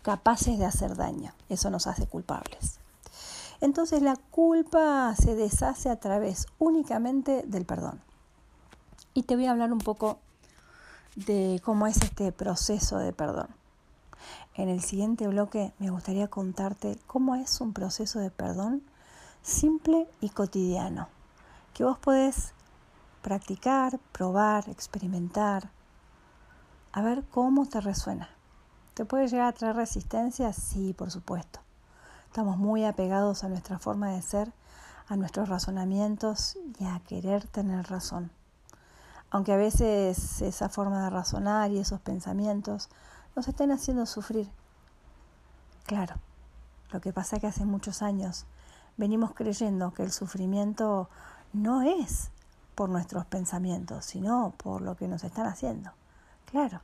capaces 0.03 0.59
de 0.59 0.67
hacer 0.67 0.97
daño. 0.97 1.33
Eso 1.49 1.71
nos 1.71 1.87
hace 1.87 2.07
culpables. 2.07 2.81
Entonces 3.65 4.03
la 4.03 4.17
culpa 4.17 5.15
se 5.17 5.35
deshace 5.35 5.89
a 5.89 5.97
través 5.97 6.49
únicamente 6.59 7.45
del 7.47 7.65
perdón. 7.65 7.99
Y 9.15 9.23
te 9.23 9.37
voy 9.37 9.47
a 9.47 9.53
hablar 9.53 9.73
un 9.73 9.79
poco 9.79 10.19
de 11.17 11.63
cómo 11.65 11.87
es 11.87 11.97
este 12.03 12.31
proceso 12.31 12.99
de 12.99 13.15
perdón. 13.15 13.49
En 14.55 14.69
el 14.69 14.83
siguiente 14.83 15.27
bloque 15.29 15.73
me 15.79 15.89
gustaría 15.89 16.29
contarte 16.29 16.99
cómo 17.07 17.37
es 17.37 17.59
un 17.63 17.73
proceso 17.73 18.19
de 18.19 18.31
perdón 18.31 18.83
simple 19.41 20.11
y 20.21 20.29
cotidiano, 20.29 21.09
que 21.73 21.85
vos 21.85 21.97
podés 21.97 22.53
practicar, 23.23 23.99
probar, 24.13 24.69
experimentar, 24.69 25.71
a 26.93 27.01
ver 27.01 27.25
cómo 27.31 27.65
te 27.65 27.81
resuena. 27.81 28.29
¿Te 28.93 29.07
puede 29.07 29.27
llegar 29.27 29.47
a 29.47 29.53
traer 29.53 29.77
resistencia? 29.77 30.53
Sí, 30.53 30.93
por 30.93 31.11
supuesto. 31.11 31.64
Estamos 32.35 32.57
muy 32.57 32.85
apegados 32.85 33.45
a 33.45 33.49
nuestra 33.49 33.79
forma 33.79 34.11
de 34.11 34.21
ser, 34.21 34.53
a 35.07 35.15
nuestros 35.15 35.49
razonamientos 35.49 36.59
y 36.81 36.85
a 36.85 36.99
querer 37.07 37.47
tener 37.47 37.89
razón. 37.89 38.33
Aunque 39.31 39.53
a 39.53 39.57
veces 39.57 40.43
esa 40.43 40.69
forma 40.69 41.05
de 41.05 41.11
razonar 41.11 41.71
y 41.71 41.79
esos 41.79 42.01
pensamientos 42.01 42.89
nos 43.37 43.47
estén 43.47 43.71
haciendo 43.71 44.05
sufrir. 44.05 44.51
Claro, 45.87 46.17
lo 46.91 47.01
que 47.01 47.13
pasa 47.13 47.37
es 47.37 47.41
que 47.41 47.47
hace 47.47 47.65
muchos 47.65 48.03
años 48.03 48.47
venimos 48.97 49.33
creyendo 49.33 49.95
que 49.95 50.03
el 50.03 50.11
sufrimiento 50.11 51.09
no 51.53 51.83
es 51.83 52.33
por 52.75 52.89
nuestros 52.89 53.27
pensamientos, 53.27 54.07
sino 54.07 54.55
por 54.57 54.83
lo 54.83 54.97
que 54.97 55.07
nos 55.07 55.23
están 55.23 55.47
haciendo. 55.47 55.93
Claro, 56.47 56.81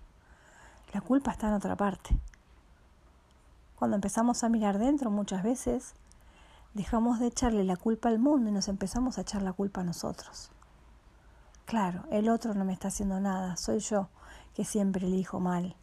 la 0.95 1.01
culpa 1.01 1.33
está 1.33 1.49
en 1.49 1.55
otra 1.55 1.75
parte. 1.75 2.17
Cuando 3.81 3.95
empezamos 3.95 4.45
a 4.45 4.51
mirar 4.51 4.79
dentro 4.79 5.11
muchas 5.11 5.43
veces, 5.43 5.95
dejamos 6.75 7.19
de 7.19 7.29
echarle 7.29 7.65
la 7.65 7.79
culpa 7.79 8.11
al 8.11 8.19
mundo 8.19 8.51
y 8.51 8.53
nos 8.53 8.69
empezamos 8.69 9.17
a 9.17 9.23
echar 9.23 9.41
la 9.41 9.55
culpa 9.55 9.81
a 9.81 9.85
nosotros. 9.85 10.51
Claro, 11.65 12.05
el 12.11 12.29
otro 12.29 12.53
no 12.53 12.67
me 12.67 12.75
está 12.75 12.89
haciendo 12.89 13.21
nada, 13.21 13.57
soy 13.57 13.79
yo 13.79 14.09
que 14.55 14.67
siempre 14.67 15.07
elijo 15.07 15.41
mal. 15.41 15.77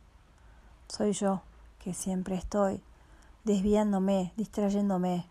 Soy 0.87 1.13
yo 1.13 1.41
que 1.79 1.95
siempre 1.95 2.35
estoy 2.35 2.83
desviándome, 3.45 4.31
distrayéndome. 4.37 5.25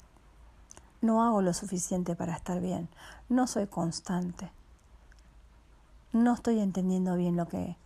No 1.01 1.23
hago 1.23 1.43
lo 1.43 1.55
suficiente 1.55 2.17
para 2.17 2.35
estar 2.35 2.61
bien, 2.61 2.89
no 3.29 3.47
soy 3.47 3.69
constante. 3.69 4.51
No 6.13 6.35
estoy 6.35 6.59
entendiendo 6.59 7.15
bien 7.15 7.37
lo 7.37 7.47
que, 7.47 7.77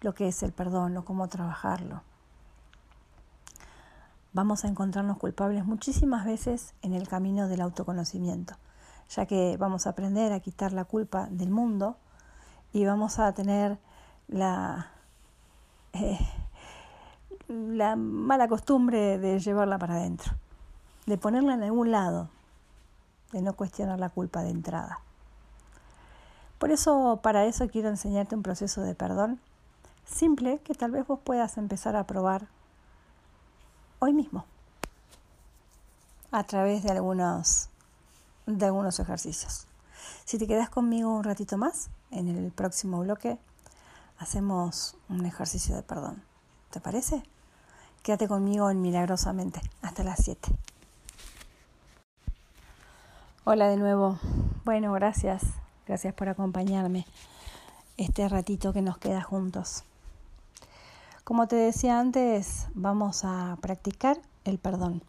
lo 0.00 0.14
que 0.14 0.28
es 0.28 0.42
el 0.42 0.52
perdón 0.52 0.96
o 0.96 1.04
cómo 1.04 1.28
trabajarlo. 1.28 2.00
Vamos 4.34 4.64
a 4.64 4.68
encontrarnos 4.68 5.18
culpables 5.18 5.66
muchísimas 5.66 6.24
veces 6.24 6.72
en 6.80 6.94
el 6.94 7.06
camino 7.06 7.48
del 7.48 7.60
autoconocimiento, 7.60 8.54
ya 9.10 9.26
que 9.26 9.58
vamos 9.58 9.86
a 9.86 9.90
aprender 9.90 10.32
a 10.32 10.40
quitar 10.40 10.72
la 10.72 10.86
culpa 10.86 11.28
del 11.30 11.50
mundo 11.50 11.98
y 12.72 12.86
vamos 12.86 13.18
a 13.18 13.34
tener 13.34 13.78
la, 14.28 14.90
eh, 15.92 16.18
la 17.48 17.94
mala 17.96 18.48
costumbre 18.48 19.18
de 19.18 19.38
llevarla 19.38 19.76
para 19.76 19.96
adentro, 19.96 20.32
de 21.04 21.18
ponerla 21.18 21.52
en 21.52 21.64
algún 21.64 21.90
lado, 21.90 22.30
de 23.32 23.42
no 23.42 23.52
cuestionar 23.52 24.00
la 24.00 24.08
culpa 24.08 24.42
de 24.42 24.50
entrada. 24.50 25.00
Por 26.58 26.70
eso, 26.70 27.20
para 27.22 27.44
eso 27.44 27.68
quiero 27.68 27.90
enseñarte 27.90 28.34
un 28.34 28.42
proceso 28.42 28.80
de 28.80 28.94
perdón 28.94 29.40
simple 30.06 30.60
que 30.60 30.74
tal 30.74 30.90
vez 30.90 31.06
vos 31.06 31.18
puedas 31.22 31.58
empezar 31.58 31.96
a 31.96 32.06
probar 32.06 32.46
hoy 34.02 34.12
mismo 34.12 34.44
a 36.32 36.42
través 36.42 36.82
de 36.82 36.90
algunos, 36.90 37.68
de 38.46 38.66
algunos 38.66 38.98
ejercicios. 38.98 39.68
Si 40.24 40.38
te 40.38 40.48
quedas 40.48 40.68
conmigo 40.70 41.14
un 41.14 41.22
ratito 41.22 41.56
más, 41.56 41.88
en 42.10 42.26
el 42.26 42.50
próximo 42.50 42.98
bloque 42.98 43.38
hacemos 44.18 44.96
un 45.08 45.24
ejercicio 45.24 45.76
de 45.76 45.84
perdón. 45.84 46.20
¿Te 46.70 46.80
parece? 46.80 47.22
Quédate 48.02 48.26
conmigo 48.26 48.70
en 48.70 48.82
Milagrosamente. 48.82 49.60
Hasta 49.82 50.02
las 50.02 50.18
7. 50.24 50.50
Hola 53.44 53.68
de 53.68 53.76
nuevo. 53.76 54.18
Bueno, 54.64 54.92
gracias. 54.94 55.44
Gracias 55.86 56.12
por 56.12 56.28
acompañarme 56.28 57.06
este 57.96 58.28
ratito 58.28 58.72
que 58.72 58.82
nos 58.82 58.98
queda 58.98 59.22
juntos. 59.22 59.84
Como 61.24 61.46
te 61.46 61.54
decía 61.54 62.00
antes, 62.00 62.66
vamos 62.74 63.24
a 63.24 63.56
practicar 63.60 64.20
el 64.44 64.58
perdón. 64.58 65.02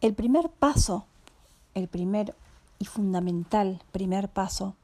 El 0.00 0.14
primer 0.14 0.48
paso, 0.48 1.06
el 1.74 1.88
primer 1.88 2.36
y 2.78 2.84
fundamental 2.84 3.82
primer 3.90 4.28
paso 4.28 4.76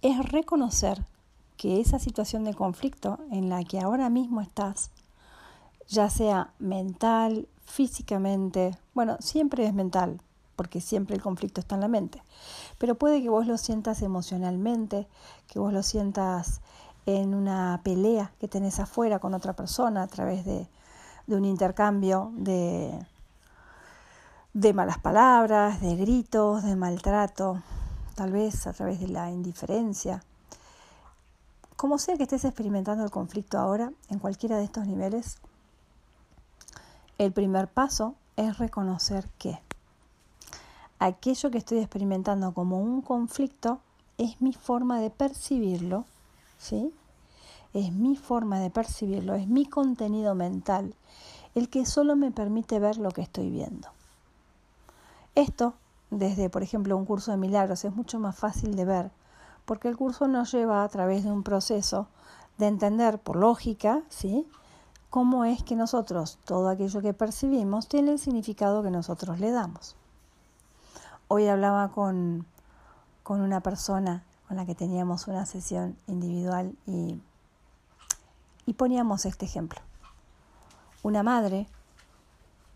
es 0.00 0.26
reconocer 0.30 1.04
que 1.58 1.80
esa 1.80 1.98
situación 1.98 2.44
de 2.44 2.54
conflicto 2.54 3.18
en 3.30 3.50
la 3.50 3.62
que 3.64 3.78
ahora 3.78 4.08
mismo 4.08 4.40
estás, 4.40 4.90
ya 5.86 6.08
sea 6.08 6.54
mental, 6.58 7.46
físicamente, 7.66 8.78
bueno, 8.94 9.18
siempre 9.20 9.66
es 9.66 9.74
mental, 9.74 10.22
porque 10.56 10.80
siempre 10.80 11.14
el 11.14 11.22
conflicto 11.22 11.60
está 11.60 11.74
en 11.74 11.82
la 11.82 11.88
mente, 11.88 12.22
pero 12.78 12.94
puede 12.94 13.20
que 13.20 13.28
vos 13.28 13.46
lo 13.46 13.58
sientas 13.58 14.00
emocionalmente, 14.00 15.06
que 15.46 15.58
vos 15.58 15.74
lo 15.74 15.82
sientas 15.82 16.62
en 17.16 17.34
una 17.34 17.80
pelea 17.82 18.32
que 18.38 18.48
tenés 18.48 18.80
afuera 18.80 19.18
con 19.18 19.32
otra 19.32 19.54
persona 19.54 20.02
a 20.02 20.06
través 20.08 20.44
de, 20.44 20.68
de 21.26 21.36
un 21.36 21.46
intercambio 21.46 22.32
de, 22.34 23.06
de 24.52 24.74
malas 24.74 24.98
palabras, 24.98 25.80
de 25.80 25.96
gritos, 25.96 26.64
de 26.64 26.76
maltrato, 26.76 27.62
tal 28.14 28.32
vez 28.32 28.66
a 28.66 28.74
través 28.74 29.00
de 29.00 29.08
la 29.08 29.30
indiferencia. 29.30 30.22
Como 31.76 31.96
sea 31.96 32.18
que 32.18 32.24
estés 32.24 32.44
experimentando 32.44 33.04
el 33.04 33.10
conflicto 33.10 33.58
ahora, 33.58 33.90
en 34.10 34.18
cualquiera 34.18 34.58
de 34.58 34.64
estos 34.64 34.86
niveles, 34.86 35.38
el 37.16 37.32
primer 37.32 37.68
paso 37.68 38.16
es 38.36 38.58
reconocer 38.58 39.30
que 39.38 39.58
aquello 40.98 41.50
que 41.50 41.58
estoy 41.58 41.78
experimentando 41.78 42.52
como 42.52 42.78
un 42.78 43.00
conflicto 43.00 43.80
es 44.18 44.42
mi 44.42 44.52
forma 44.52 45.00
de 45.00 45.08
percibirlo, 45.08 46.04
¿sí? 46.58 46.92
Es 47.78 47.92
mi 47.92 48.16
forma 48.16 48.58
de 48.58 48.70
percibirlo, 48.70 49.34
es 49.34 49.46
mi 49.46 49.64
contenido 49.64 50.34
mental, 50.34 50.96
el 51.54 51.68
que 51.68 51.86
solo 51.86 52.16
me 52.16 52.32
permite 52.32 52.80
ver 52.80 52.96
lo 52.96 53.12
que 53.12 53.22
estoy 53.22 53.50
viendo. 53.50 53.86
Esto 55.36 55.74
desde, 56.10 56.50
por 56.50 56.64
ejemplo, 56.64 56.96
un 56.96 57.04
curso 57.04 57.30
de 57.30 57.36
milagros 57.36 57.84
es 57.84 57.94
mucho 57.94 58.18
más 58.18 58.36
fácil 58.36 58.74
de 58.74 58.84
ver, 58.84 59.10
porque 59.64 59.86
el 59.86 59.96
curso 59.96 60.26
nos 60.26 60.50
lleva 60.50 60.82
a 60.82 60.88
través 60.88 61.22
de 61.22 61.30
un 61.30 61.44
proceso 61.44 62.08
de 62.56 62.66
entender 62.66 63.20
por 63.20 63.36
lógica, 63.36 64.02
¿sí? 64.08 64.44
cómo 65.08 65.44
es 65.44 65.62
que 65.62 65.76
nosotros, 65.76 66.40
todo 66.46 66.68
aquello 66.68 67.00
que 67.00 67.14
percibimos, 67.14 67.86
tiene 67.86 68.10
el 68.10 68.18
significado 68.18 68.82
que 68.82 68.90
nosotros 68.90 69.38
le 69.38 69.52
damos. 69.52 69.94
Hoy 71.28 71.46
hablaba 71.46 71.92
con, 71.92 72.44
con 73.22 73.40
una 73.40 73.60
persona 73.60 74.24
con 74.48 74.56
la 74.56 74.66
que 74.66 74.74
teníamos 74.74 75.28
una 75.28 75.46
sesión 75.46 75.96
individual 76.08 76.74
y, 76.84 77.20
y 78.68 78.74
poníamos 78.74 79.24
este 79.24 79.46
ejemplo. 79.46 79.80
Una 81.02 81.22
madre 81.22 81.66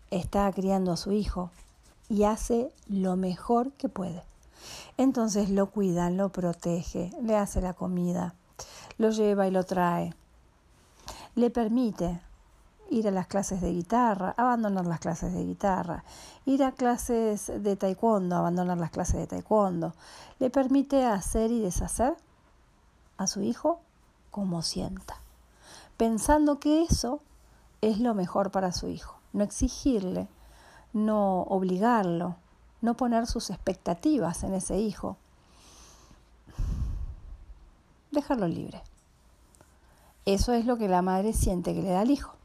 está 0.09 0.51
criando 0.51 0.91
a 0.91 0.97
su 0.97 1.11
hijo 1.11 1.51
y 2.09 2.23
hace 2.23 2.73
lo 2.87 3.15
mejor 3.15 3.73
que 3.73 3.89
puede. 3.89 4.23
Entonces 4.97 5.51
lo 5.51 5.67
cuida, 5.67 6.09
lo 6.09 6.29
protege, 6.29 7.11
le 7.21 7.37
hace 7.37 7.61
la 7.61 7.75
comida, 7.75 8.33
lo 8.97 9.11
lleva 9.11 9.47
y 9.47 9.51
lo 9.51 9.65
trae. 9.65 10.15
Le 11.35 11.51
permite 11.51 12.19
ir 12.89 13.07
a 13.07 13.11
las 13.11 13.27
clases 13.27 13.61
de 13.61 13.71
guitarra, 13.71 14.33
abandonar 14.35 14.87
las 14.87 14.99
clases 14.99 15.31
de 15.31 15.45
guitarra, 15.45 16.03
ir 16.45 16.63
a 16.63 16.71
clases 16.71 17.51
de 17.55 17.75
taekwondo, 17.75 18.35
abandonar 18.35 18.79
las 18.79 18.89
clases 18.89 19.17
de 19.17 19.27
taekwondo. 19.27 19.93
Le 20.39 20.49
permite 20.49 21.05
hacer 21.05 21.51
y 21.51 21.59
deshacer 21.59 22.15
a 23.17 23.27
su 23.27 23.43
hijo 23.43 23.79
como 24.31 24.63
sienta, 24.63 25.22
pensando 25.97 26.59
que 26.59 26.83
eso 26.83 27.21
es 27.81 27.99
lo 27.99 28.13
mejor 28.13 28.51
para 28.51 28.71
su 28.71 28.87
hijo. 28.87 29.19
No 29.33 29.43
exigirle, 29.43 30.27
no 30.93 31.41
obligarlo, 31.43 32.35
no 32.81 32.95
poner 32.95 33.27
sus 33.27 33.49
expectativas 33.49 34.43
en 34.43 34.53
ese 34.53 34.77
hijo. 34.77 35.17
Dejarlo 38.11 38.47
libre. 38.47 38.83
Eso 40.25 40.53
es 40.53 40.65
lo 40.65 40.77
que 40.77 40.87
la 40.87 41.01
madre 41.01 41.33
siente 41.33 41.73
que 41.73 41.81
le 41.81 41.89
da 41.89 42.01
al 42.01 42.11
hijo. 42.11 42.35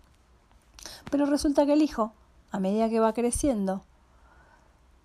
Pero 1.11 1.27
resulta 1.27 1.67
que 1.67 1.75
el 1.75 1.83
hijo, 1.83 2.13
a 2.51 2.59
medida 2.59 2.89
que 2.89 3.01
va 3.01 3.13
creciendo, 3.13 3.83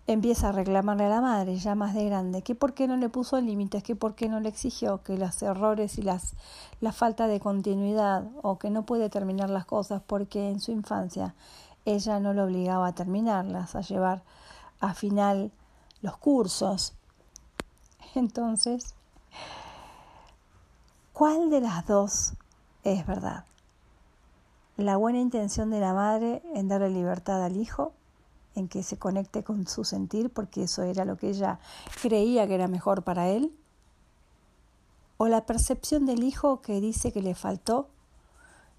empieza 0.06 0.50
a 0.50 0.52
reclamarle 0.52 1.06
a 1.06 1.10
la 1.10 1.22
madre 1.22 1.56
ya 1.56 1.76
más 1.76 1.94
de 1.94 2.06
grande 2.06 2.42
que 2.42 2.56
por 2.56 2.74
qué 2.74 2.88
no 2.88 2.98
le 2.98 3.10
puso 3.10 3.40
límites, 3.40 3.84
que 3.84 3.96
por 3.96 4.16
qué 4.16 4.28
no 4.28 4.40
le 4.40 4.50
exigió, 4.50 5.02
que 5.02 5.18
los 5.18 5.42
errores 5.42 5.98
y 5.98 6.02
las, 6.02 6.34
la 6.82 6.92
falta 6.92 7.28
de 7.28 7.40
continuidad 7.40 8.28
o 8.42 8.60
que 8.60 8.70
no 8.70 8.86
puede 8.86 9.10
terminar 9.10 9.50
las 9.50 9.66
cosas 9.66 10.02
porque 10.06 10.50
en 10.50 10.60
su 10.60 10.72
infancia 10.72 11.36
ella 11.86 12.20
no 12.20 12.34
lo 12.34 12.46
obligaba 12.46 12.88
a 12.88 12.96
terminarlas, 12.96 13.76
a 13.76 13.82
llevar 13.82 14.24
a 14.80 14.94
final 14.94 15.52
los 16.02 16.18
cursos. 16.18 16.94
Entonces, 18.16 18.96
¿cuál 21.14 21.50
de 21.50 21.62
las 21.62 21.88
dos 21.88 22.34
es 22.84 23.06
verdad? 23.08 23.46
¿La 24.76 24.98
buena 24.98 25.20
intención 25.20 25.70
de 25.70 25.80
la 25.80 25.94
madre 25.94 26.42
en 26.56 26.68
darle 26.68 26.90
libertad 26.90 27.44
al 27.44 27.58
hijo, 27.58 27.94
en 28.56 28.68
que 28.68 28.84
se 28.84 28.98
conecte 28.98 29.44
con 29.44 29.68
su 29.68 29.84
sentir 29.84 30.30
porque 30.30 30.64
eso 30.64 30.84
era 30.84 31.06
lo 31.06 31.18
que 31.18 31.30
ella 31.30 31.60
creía 32.02 32.48
que 32.48 32.56
era 32.56 32.68
mejor 32.68 33.04
para 33.04 33.30
él? 33.30 33.52
¿O 35.18 35.28
la 35.28 35.46
percepción 35.46 36.06
del 36.06 36.24
hijo 36.24 36.62
que 36.62 36.82
dice 36.82 37.12
que 37.12 37.22
le 37.22 37.36
faltó, 37.36 37.88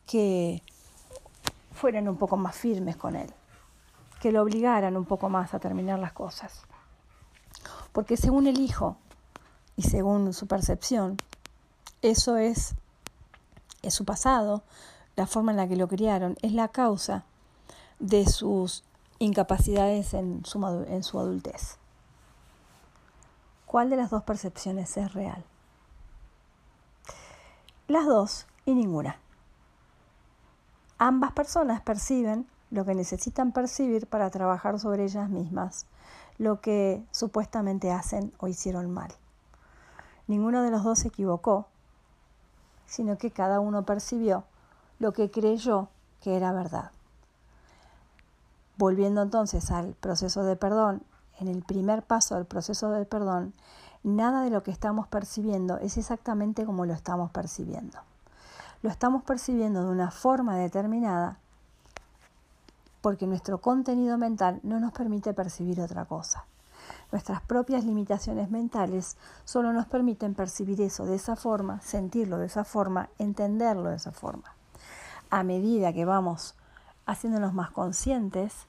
que 0.06 0.62
fueran 1.74 2.08
un 2.08 2.16
poco 2.16 2.36
más 2.36 2.56
firmes 2.56 2.96
con 2.96 3.16
él, 3.16 3.30
que 4.20 4.32
lo 4.32 4.42
obligaran 4.42 4.96
un 4.96 5.04
poco 5.04 5.28
más 5.28 5.52
a 5.52 5.58
terminar 5.58 5.98
las 5.98 6.12
cosas. 6.12 6.62
Porque 7.92 8.16
según 8.16 8.46
el 8.46 8.58
hijo 8.58 8.96
y 9.76 9.82
según 9.82 10.32
su 10.32 10.46
percepción, 10.46 11.18
eso 12.00 12.36
es, 12.36 12.74
es 13.82 13.94
su 13.94 14.04
pasado, 14.04 14.62
la 15.16 15.26
forma 15.26 15.52
en 15.52 15.58
la 15.58 15.68
que 15.68 15.76
lo 15.76 15.88
criaron, 15.88 16.36
es 16.42 16.52
la 16.52 16.68
causa 16.68 17.24
de 17.98 18.26
sus 18.26 18.82
incapacidades 19.24 20.14
en 20.14 20.44
su, 20.44 20.64
en 20.88 21.02
su 21.02 21.18
adultez. 21.18 21.78
¿Cuál 23.66 23.90
de 23.90 23.96
las 23.96 24.10
dos 24.10 24.22
percepciones 24.22 24.96
es 24.96 25.12
real? 25.14 25.44
Las 27.88 28.06
dos 28.06 28.46
y 28.64 28.74
ninguna. 28.74 29.18
Ambas 30.98 31.32
personas 31.32 31.80
perciben 31.80 32.46
lo 32.70 32.84
que 32.84 32.94
necesitan 32.94 33.52
percibir 33.52 34.06
para 34.06 34.30
trabajar 34.30 34.78
sobre 34.78 35.04
ellas 35.04 35.28
mismas, 35.28 35.86
lo 36.38 36.60
que 36.60 37.04
supuestamente 37.10 37.90
hacen 37.92 38.32
o 38.38 38.48
hicieron 38.48 38.90
mal. 38.90 39.12
Ninguno 40.26 40.62
de 40.62 40.70
los 40.70 40.84
dos 40.84 41.00
se 41.00 41.08
equivocó, 41.08 41.66
sino 42.86 43.18
que 43.18 43.30
cada 43.30 43.60
uno 43.60 43.84
percibió 43.84 44.44
lo 44.98 45.12
que 45.12 45.30
creyó 45.30 45.88
que 46.20 46.36
era 46.36 46.52
verdad. 46.52 46.90
Volviendo 48.76 49.22
entonces 49.22 49.70
al 49.70 49.94
proceso 49.94 50.42
de 50.44 50.56
perdón, 50.56 51.02
en 51.38 51.48
el 51.48 51.62
primer 51.62 52.02
paso 52.02 52.34
del 52.34 52.44
proceso 52.44 52.90
de 52.90 53.04
perdón, 53.04 53.54
nada 54.02 54.42
de 54.42 54.50
lo 54.50 54.62
que 54.62 54.70
estamos 54.70 55.06
percibiendo 55.08 55.78
es 55.78 55.96
exactamente 55.96 56.64
como 56.64 56.86
lo 56.86 56.92
estamos 56.92 57.30
percibiendo. 57.30 57.98
Lo 58.82 58.90
estamos 58.90 59.22
percibiendo 59.22 59.84
de 59.84 59.90
una 59.90 60.10
forma 60.10 60.56
determinada 60.56 61.38
porque 63.00 63.26
nuestro 63.26 63.58
contenido 63.58 64.16
mental 64.18 64.60
no 64.62 64.80
nos 64.80 64.92
permite 64.92 65.34
percibir 65.34 65.80
otra 65.80 66.04
cosa. 66.06 66.44
Nuestras 67.12 67.42
propias 67.42 67.84
limitaciones 67.84 68.50
mentales 68.50 69.16
solo 69.44 69.72
nos 69.72 69.86
permiten 69.86 70.34
percibir 70.34 70.80
eso 70.80 71.06
de 71.06 71.16
esa 71.16 71.36
forma, 71.36 71.80
sentirlo 71.80 72.38
de 72.38 72.46
esa 72.46 72.64
forma, 72.64 73.08
entenderlo 73.18 73.90
de 73.90 73.96
esa 73.96 74.12
forma. 74.12 74.54
A 75.30 75.42
medida 75.42 75.92
que 75.92 76.04
vamos 76.04 76.54
haciéndonos 77.06 77.54
más 77.54 77.70
conscientes, 77.70 78.66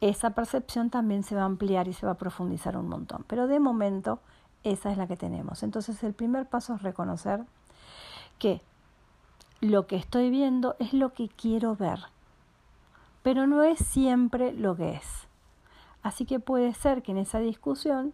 esa 0.00 0.30
percepción 0.30 0.90
también 0.90 1.22
se 1.22 1.34
va 1.34 1.42
a 1.42 1.46
ampliar 1.46 1.88
y 1.88 1.92
se 1.92 2.06
va 2.06 2.12
a 2.12 2.18
profundizar 2.18 2.76
un 2.76 2.88
montón. 2.88 3.24
Pero 3.26 3.46
de 3.46 3.60
momento 3.60 4.20
esa 4.62 4.90
es 4.90 4.98
la 4.98 5.06
que 5.06 5.16
tenemos. 5.16 5.62
Entonces 5.62 6.02
el 6.02 6.12
primer 6.12 6.46
paso 6.46 6.74
es 6.74 6.82
reconocer 6.82 7.44
que 8.38 8.60
lo 9.60 9.86
que 9.86 9.96
estoy 9.96 10.30
viendo 10.30 10.76
es 10.78 10.92
lo 10.92 11.12
que 11.12 11.28
quiero 11.28 11.76
ver, 11.76 12.00
pero 13.22 13.46
no 13.46 13.62
es 13.62 13.78
siempre 13.78 14.52
lo 14.52 14.76
que 14.76 14.94
es. 14.94 15.26
Así 16.02 16.26
que 16.26 16.40
puede 16.40 16.74
ser 16.74 17.02
que 17.02 17.12
en 17.12 17.18
esa 17.18 17.38
discusión 17.38 18.12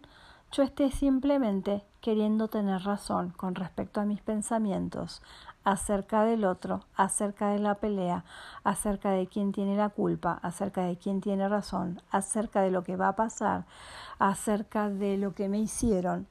yo 0.51 0.63
esté 0.63 0.91
simplemente 0.91 1.83
queriendo 1.99 2.47
tener 2.47 2.83
razón 2.83 3.31
con 3.31 3.55
respecto 3.55 3.99
a 3.99 4.05
mis 4.05 4.21
pensamientos 4.21 5.21
acerca 5.63 6.23
del 6.23 6.45
otro, 6.45 6.81
acerca 6.95 7.49
de 7.49 7.59
la 7.59 7.75
pelea, 7.75 8.25
acerca 8.63 9.11
de 9.11 9.27
quién 9.27 9.51
tiene 9.51 9.77
la 9.77 9.89
culpa, 9.89 10.39
acerca 10.41 10.83
de 10.83 10.97
quién 10.97 11.21
tiene 11.21 11.47
razón, 11.47 12.01
acerca 12.11 12.61
de 12.61 12.71
lo 12.71 12.83
que 12.83 12.95
va 12.95 13.09
a 13.09 13.15
pasar, 13.15 13.65
acerca 14.19 14.89
de 14.89 15.17
lo 15.17 15.33
que 15.33 15.49
me 15.49 15.59
hicieron. 15.59 16.27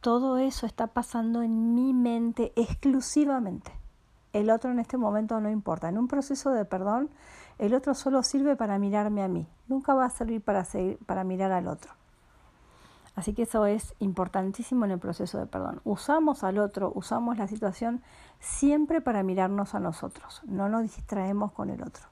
Todo 0.00 0.38
eso 0.38 0.66
está 0.66 0.86
pasando 0.88 1.42
en 1.42 1.74
mi 1.74 1.92
mente 1.92 2.52
exclusivamente. 2.56 3.72
El 4.32 4.50
otro 4.50 4.70
en 4.70 4.78
este 4.78 4.96
momento 4.96 5.40
no 5.40 5.50
importa. 5.50 5.88
En 5.88 5.98
un 5.98 6.06
proceso 6.06 6.50
de 6.52 6.64
perdón, 6.64 7.10
el 7.58 7.74
otro 7.74 7.94
solo 7.94 8.22
sirve 8.22 8.54
para 8.54 8.78
mirarme 8.78 9.22
a 9.22 9.28
mí. 9.28 9.48
Nunca 9.66 9.94
va 9.94 10.04
a 10.04 10.10
servir 10.10 10.40
para, 10.40 10.64
seguir, 10.64 10.98
para 11.06 11.24
mirar 11.24 11.50
al 11.50 11.66
otro. 11.66 11.97
Así 13.18 13.32
que 13.32 13.42
eso 13.42 13.66
es 13.66 13.96
importantísimo 13.98 14.84
en 14.84 14.92
el 14.92 15.00
proceso 15.00 15.38
de 15.38 15.46
perdón. 15.46 15.80
Usamos 15.82 16.44
al 16.44 16.56
otro, 16.58 16.92
usamos 16.94 17.36
la 17.36 17.48
situación 17.48 18.00
siempre 18.38 19.00
para 19.00 19.24
mirarnos 19.24 19.74
a 19.74 19.80
nosotros. 19.80 20.40
No 20.46 20.68
nos 20.68 20.82
distraemos 20.82 21.50
con 21.50 21.68
el 21.68 21.82
otro. 21.82 22.04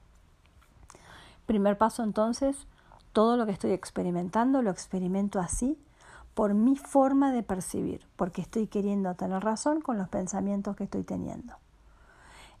Primer 1.45 1.77
paso 1.77 2.03
entonces, 2.03 2.67
todo 3.13 3.37
lo 3.37 3.45
que 3.45 3.53
estoy 3.53 3.71
experimentando 3.71 4.61
lo 4.61 4.69
experimento 4.69 5.39
así 5.39 5.79
por 6.33 6.53
mi 6.53 6.75
forma 6.75 7.31
de 7.31 7.41
percibir, 7.41 8.05
porque 8.17 8.41
estoy 8.41 8.67
queriendo 8.67 9.15
tener 9.15 9.41
razón 9.41 9.79
con 9.79 9.97
los 9.97 10.09
pensamientos 10.09 10.75
que 10.75 10.83
estoy 10.83 11.03
teniendo. 11.03 11.53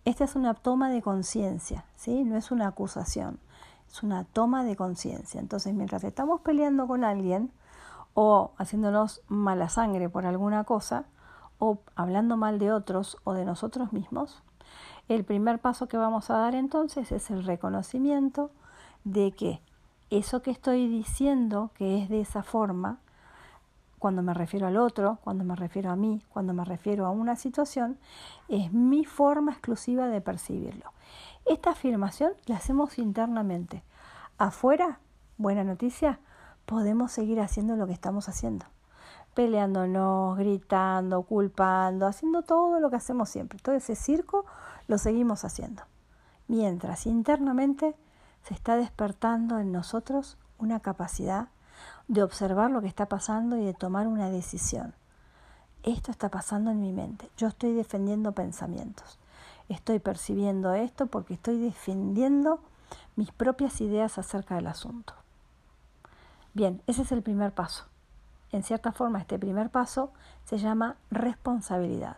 Esta 0.05 0.23
es 0.23 0.37
una 0.37 0.53
toma 0.53 0.89
de 0.89 1.01
conciencia, 1.01 1.83
¿sí? 1.97 2.23
no 2.23 2.37
es 2.37 2.49
una 2.51 2.67
acusación, 2.67 3.39
es 3.91 4.03
una 4.03 4.23
toma 4.23 4.63
de 4.63 4.77
conciencia. 4.77 5.41
Entonces, 5.41 5.73
mientras 5.73 6.05
estamos 6.05 6.39
peleando 6.39 6.87
con 6.87 7.03
alguien, 7.03 7.51
o 8.19 8.49
haciéndonos 8.57 9.21
mala 9.27 9.69
sangre 9.69 10.09
por 10.09 10.25
alguna 10.25 10.63
cosa, 10.63 11.05
o 11.59 11.81
hablando 11.95 12.35
mal 12.35 12.57
de 12.57 12.71
otros 12.71 13.17
o 13.23 13.33
de 13.33 13.45
nosotros 13.45 13.93
mismos, 13.93 14.41
el 15.07 15.23
primer 15.23 15.59
paso 15.59 15.87
que 15.87 15.97
vamos 15.97 16.31
a 16.31 16.37
dar 16.37 16.55
entonces 16.55 17.11
es 17.11 17.29
el 17.29 17.43
reconocimiento 17.43 18.49
de 19.03 19.33
que 19.33 19.61
eso 20.09 20.41
que 20.41 20.49
estoy 20.49 20.87
diciendo 20.87 21.69
que 21.75 22.01
es 22.01 22.09
de 22.09 22.21
esa 22.21 22.41
forma, 22.41 22.97
cuando 23.99 24.23
me 24.23 24.33
refiero 24.33 24.65
al 24.65 24.77
otro, 24.77 25.19
cuando 25.23 25.43
me 25.43 25.55
refiero 25.55 25.91
a 25.91 25.95
mí, 25.95 26.23
cuando 26.29 26.55
me 26.55 26.65
refiero 26.65 27.05
a 27.05 27.11
una 27.11 27.35
situación, 27.35 27.99
es 28.47 28.73
mi 28.73 29.05
forma 29.05 29.51
exclusiva 29.51 30.07
de 30.07 30.21
percibirlo. 30.21 30.91
Esta 31.45 31.69
afirmación 31.69 32.31
la 32.47 32.55
hacemos 32.55 32.97
internamente. 32.97 33.83
Afuera, 34.39 35.01
buena 35.37 35.63
noticia, 35.63 36.19
podemos 36.67 37.13
seguir 37.13 37.39
haciendo 37.39 37.77
lo 37.77 37.87
que 37.87 37.93
estamos 37.93 38.27
haciendo. 38.29 38.65
Peleándonos, 39.33 40.37
gritando, 40.37 41.23
culpando, 41.23 42.05
haciendo 42.05 42.43
todo 42.43 42.79
lo 42.79 42.89
que 42.89 42.97
hacemos 42.97 43.29
siempre. 43.29 43.57
Todo 43.57 43.73
ese 43.73 43.95
circo 43.95 44.45
lo 44.87 44.97
seguimos 44.97 45.45
haciendo. 45.45 45.83
Mientras 46.47 47.07
internamente 47.07 47.95
se 48.43 48.53
está 48.53 48.75
despertando 48.75 49.59
en 49.59 49.71
nosotros 49.71 50.37
una 50.57 50.81
capacidad 50.81 51.47
de 52.09 52.21
observar 52.21 52.69
lo 52.69 52.81
que 52.81 52.87
está 52.87 53.05
pasando 53.05 53.57
y 53.57 53.63
de 53.63 53.73
tomar 53.73 54.07
una 54.07 54.29
decisión. 54.29 54.93
Esto 55.83 56.11
está 56.11 56.29
pasando 56.29 56.69
en 56.71 56.81
mi 56.81 56.91
mente. 56.91 57.29
Yo 57.37 57.47
estoy 57.47 57.73
defendiendo 57.73 58.33
pensamientos. 58.33 59.19
Estoy 59.69 59.99
percibiendo 59.99 60.73
esto 60.73 61.07
porque 61.07 61.35
estoy 61.35 61.59
defendiendo 61.59 62.59
mis 63.15 63.31
propias 63.31 63.79
ideas 63.79 64.17
acerca 64.17 64.55
del 64.55 64.67
asunto. 64.67 65.13
Bien, 66.57 66.81
ese 66.87 67.03
es 67.03 67.11
el 67.11 67.21
primer 67.21 67.53
paso. 67.53 67.85
En 68.51 68.63
cierta 68.63 68.91
forma, 68.91 69.19
este 69.19 69.37
primer 69.37 69.69
paso 69.69 70.11
se 70.43 70.57
llama 70.57 70.95
responsabilidad. 71.11 72.17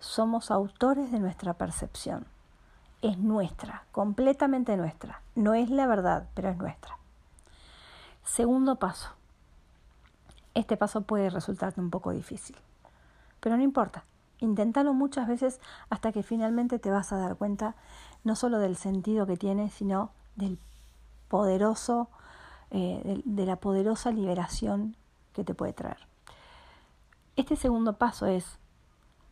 Somos 0.00 0.50
autores 0.50 1.12
de 1.12 1.20
nuestra 1.20 1.54
percepción. 1.54 2.26
Es 3.02 3.18
nuestra, 3.18 3.84
completamente 3.92 4.76
nuestra. 4.76 5.22
No 5.36 5.54
es 5.54 5.70
la 5.70 5.86
verdad, 5.86 6.26
pero 6.34 6.48
es 6.48 6.56
nuestra. 6.56 6.98
Segundo 8.24 8.80
paso. 8.80 9.10
Este 10.54 10.76
paso 10.76 11.02
puede 11.02 11.30
resultarte 11.30 11.80
un 11.80 11.90
poco 11.90 12.10
difícil, 12.10 12.56
pero 13.38 13.56
no 13.56 13.62
importa. 13.62 14.02
Inténtalo 14.40 14.92
muchas 14.92 15.28
veces 15.28 15.60
hasta 15.88 16.10
que 16.10 16.24
finalmente 16.24 16.80
te 16.80 16.90
vas 16.90 17.12
a 17.12 17.16
dar 17.16 17.36
cuenta 17.36 17.76
no 18.24 18.34
solo 18.34 18.58
del 18.58 18.74
sentido 18.74 19.24
que 19.24 19.36
tiene, 19.36 19.70
sino 19.70 20.10
del 20.34 20.58
poderoso 21.28 22.08
eh, 22.74 23.20
de, 23.26 23.44
la 23.44 23.56
poderosa 23.56 24.10
liberación 24.12 24.96
que 25.34 25.44
te 25.44 25.52
puede 25.52 25.74
traer. 25.74 25.98
Este 27.36 27.54
segundo 27.54 27.98
paso 27.98 28.24
es, 28.24 28.58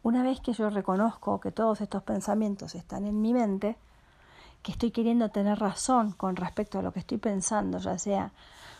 una 0.02 0.22
vez 0.22 0.40
que 0.40 0.52
yo 0.52 0.68
reconozco 0.68 1.40
que 1.40 1.50
todos 1.50 1.80
estos 1.80 2.02
pensamientos 2.02 2.74
están 2.74 3.06
en 3.06 3.22
mi 3.22 3.32
mente, 3.32 3.78
que 4.62 4.72
estoy 4.72 4.90
queriendo 4.90 5.30
tener 5.30 5.58
razón 5.58 6.12
con 6.12 6.36
respecto 6.36 6.78
a 6.78 6.82
lo 6.82 6.92
que 6.92 7.00
estoy 7.00 7.16
pensando, 7.16 7.78
ya 7.78 7.98
sea 7.98 8.32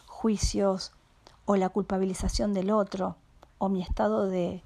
juicios 0.04 0.92
o 1.46 1.56
la 1.56 1.70
culpabilización 1.70 2.52
del 2.52 2.70
otro, 2.70 3.16
o 3.56 3.70
mi 3.70 3.80
estado 3.80 4.26
de, 4.26 4.62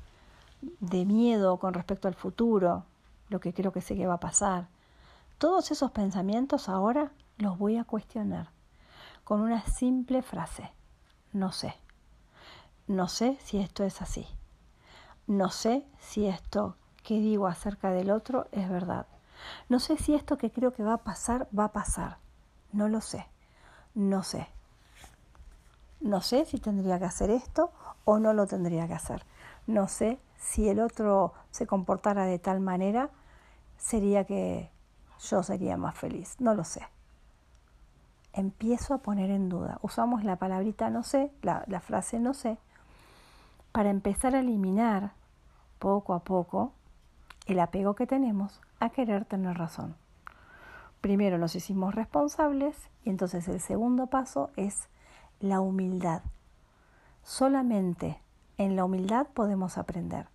de 0.81 1.05
miedo 1.05 1.59
con 1.59 1.73
respecto 1.73 2.09
al 2.09 2.15
futuro, 2.15 2.83
lo 3.29 3.39
que 3.39 3.55
creo 3.55 3.71
que 3.71 3.81
sé 3.81 3.95
que 3.95 4.09
va 4.09 4.15
a 4.15 4.21
pasar. 4.21 4.67
Todos 5.39 5.71
esos 5.71 5.93
pensamientos 5.93 6.69
ahora 6.69 7.13
los 7.39 7.57
voy 7.59 7.77
a 7.77 7.85
cuestionar 7.85 8.54
con 9.25 9.41
una 9.41 9.65
simple 9.65 10.23
frase, 10.23 10.71
no 11.33 11.51
sé. 11.51 11.75
No 12.87 13.09
sé 13.09 13.39
si 13.43 13.59
esto 13.59 13.83
es 13.83 14.03
así. 14.03 14.27
No 15.27 15.49
sé 15.51 15.87
si 15.99 16.27
esto 16.27 16.77
que 17.03 17.15
digo 17.15 17.47
acerca 17.47 17.91
del 17.91 18.11
otro 18.11 18.47
es 18.53 18.69
verdad. 18.69 19.07
No 19.71 19.81
sé 19.81 19.97
si 19.97 20.15
esto 20.15 20.37
que 20.37 20.51
creo 20.51 20.73
que 20.73 20.83
va 20.83 20.95
a 20.95 21.05
pasar 21.05 21.49
va 21.59 21.65
a 21.65 21.73
pasar. 21.73 22.19
No 22.73 22.89
lo 22.89 23.01
sé. 23.01 23.27
No 23.95 24.23
sé. 24.23 24.47
No 26.01 26.21
sé 26.21 26.45
si 26.45 26.59
tendría 26.59 26.99
que 26.99 27.07
hacer 27.07 27.31
esto 27.31 27.73
o 28.05 28.19
no 28.19 28.35
lo 28.35 28.47
tendría 28.47 28.87
que 28.87 28.95
hacer. 28.95 29.25
No 29.67 29.89
sé 29.89 30.19
si 30.37 30.69
el 30.69 30.81
otro 30.81 31.33
se 31.51 31.67
comportara 31.67 32.27
de 32.27 32.39
tal 32.39 32.61
manera, 32.61 33.09
sería 33.79 34.25
que 34.25 34.71
yo 35.21 35.43
sería 35.43 35.79
más 35.79 35.97
feliz. 35.97 36.37
No 36.39 36.55
lo 36.55 36.65
sé 36.65 36.87
empiezo 38.35 38.95
a 38.95 38.99
poner 38.99 39.31
en 39.31 39.49
duda. 39.49 39.79
Usamos 39.83 40.25
la 40.25 40.37
palabrita 40.37 40.91
no 40.91 41.03
sé, 41.03 41.33
la, 41.43 41.65
frase 41.81 42.19
no 42.19 42.35
sé, 42.35 42.59
para 43.73 43.91
empezar 43.91 44.35
a 44.35 44.41
eliminar 44.41 45.13
poco 45.79 46.15
a 46.15 46.25
poco 46.25 46.73
el 47.47 47.61
apego 47.61 47.95
que 47.95 48.07
tenemos 48.07 48.61
a 48.81 48.91
querer 48.91 49.25
tener 49.25 49.57
razón. 49.57 49.97
Primero 51.01 51.39
nos 51.39 51.55
hicimos 51.55 51.95
responsables 51.95 52.77
y 53.05 53.11
entonces 53.11 53.47
el 53.49 53.61
segundo 53.61 54.07
paso 54.07 54.51
es 54.57 54.89
la 55.41 55.61
humildad. 55.61 56.23
Solamente 57.23 58.21
en 58.59 58.77
la 58.77 58.85
humildad 58.85 59.27
podemos 59.35 59.79
aprender. 59.79 60.29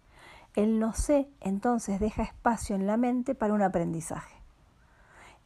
El 0.56 0.80
no 0.80 0.94
sé 0.94 1.30
entonces 1.42 2.00
deja 2.00 2.24
espacio 2.24 2.76
en 2.76 2.88
la 2.88 2.98
mente 2.98 3.36
para 3.36 3.54
un 3.54 3.62
aprendizaje. 3.62 4.39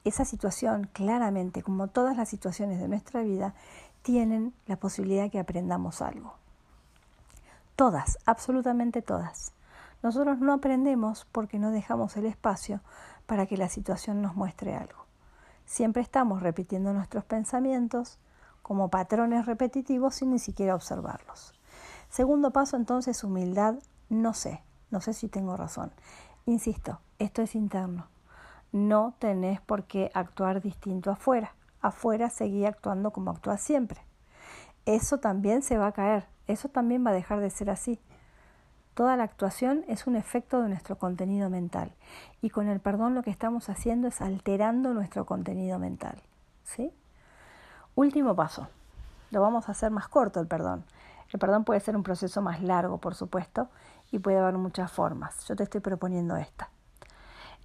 Esa 0.04 0.26
situación, 0.26 0.90
claramente, 0.92 1.64
como 1.64 1.88
todas 1.88 2.18
las 2.18 2.30
situaciones 2.30 2.80
de 2.80 2.88
nuestra 2.88 3.22
vida, 3.22 3.54
tienen 4.02 4.54
la 4.66 4.76
posibilidad 4.76 5.24
de 5.24 5.30
que 5.30 5.40
aprendamos 5.40 6.02
algo. 6.02 6.36
Todas, 7.76 8.20
absolutamente 8.26 9.02
todas. 9.02 9.54
Nosotros 10.04 10.40
no 10.40 10.54
aprendemos 10.54 11.26
porque 11.32 11.58
no 11.58 11.72
dejamos 11.72 12.18
el 12.18 12.26
espacio 12.26 12.82
para 13.26 13.46
que 13.46 13.58
la 13.58 13.70
situación 13.70 14.22
nos 14.22 14.36
muestre 14.36 14.76
algo. 14.76 15.06
Siempre 15.66 16.02
estamos 16.02 16.44
repitiendo 16.44 16.94
nuestros 16.94 17.24
pensamientos 17.24 18.20
como 18.62 18.90
patrones 18.90 19.46
repetitivos 19.46 20.16
sin 20.16 20.32
ni 20.32 20.40
siquiera 20.40 20.76
observarlos. 20.76 21.54
Segundo 22.10 22.52
paso 22.52 22.76
entonces, 22.76 23.24
humildad, 23.24 23.76
no 24.10 24.34
sé, 24.34 24.62
no 24.92 25.02
sé 25.02 25.14
si 25.14 25.30
tengo 25.30 25.58
razón. 25.58 25.92
Insisto, 26.46 27.00
esto 27.18 27.42
es 27.42 27.56
interno. 27.56 28.13
No 28.74 29.14
tenés 29.20 29.62
por 29.62 29.84
qué 29.84 30.10
actuar 30.16 30.60
distinto 30.60 31.12
afuera. 31.12 31.54
Afuera 31.80 32.32
seguí 32.32 32.66
actuando 32.66 33.12
como 33.12 33.30
actúas 33.30 33.62
siempre. 33.62 34.02
Eso 34.88 35.20
también 35.20 35.62
se 35.62 35.78
va 35.78 35.88
a 35.88 35.92
caer, 35.92 36.26
eso 36.48 36.70
también 36.70 37.06
va 37.06 37.12
a 37.12 37.14
dejar 37.14 37.40
de 37.40 37.52
ser 37.52 37.70
así. 37.70 38.00
Toda 38.96 39.16
la 39.16 39.26
actuación 39.26 39.86
es 39.88 40.08
un 40.08 40.16
efecto 40.16 40.60
de 40.60 40.70
nuestro 40.70 40.98
contenido 40.98 41.52
mental 41.52 41.94
y 42.42 42.50
con 42.50 42.68
el 42.68 42.80
perdón 42.80 43.14
lo 43.14 43.22
que 43.22 43.30
estamos 43.30 43.70
haciendo 43.70 44.08
es 44.08 44.22
alterando 44.22 44.92
nuestro 44.96 45.28
contenido 45.28 45.78
mental. 45.78 46.20
¿sí? 46.64 46.92
Último 47.94 48.36
paso. 48.36 48.70
Lo 49.30 49.42
vamos 49.42 49.70
a 49.70 49.74
hacer 49.74 49.92
más 49.92 50.08
corto 50.08 50.40
el 50.40 50.48
perdón. 50.48 50.84
El 51.32 51.40
perdón 51.40 51.64
puede 51.64 51.80
ser 51.80 51.96
un 51.96 52.02
proceso 52.02 52.42
más 52.42 52.60
largo, 52.64 52.98
por 52.98 53.14
supuesto, 53.14 53.70
y 54.10 54.18
puede 54.18 54.40
haber 54.40 54.58
muchas 54.58 54.92
formas. 54.92 55.48
Yo 55.48 55.56
te 55.56 55.62
estoy 55.62 55.82
proponiendo 55.82 56.36
esta. 56.38 56.73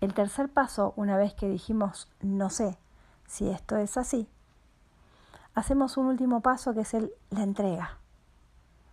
El 0.01 0.14
tercer 0.14 0.49
paso, 0.49 0.92
una 0.96 1.16
vez 1.16 1.34
que 1.34 1.49
dijimos 1.49 2.09
no 2.20 2.51
sé 2.51 2.78
si 3.26 3.49
esto 3.49 3.76
es 3.76 3.96
así, 3.96 4.28
hacemos 5.55 5.96
un 5.96 6.07
último 6.07 6.40
paso 6.40 6.72
que 6.72 6.80
es 6.82 6.94
el, 6.94 7.12
la 7.30 7.42
entrega. 7.42 7.99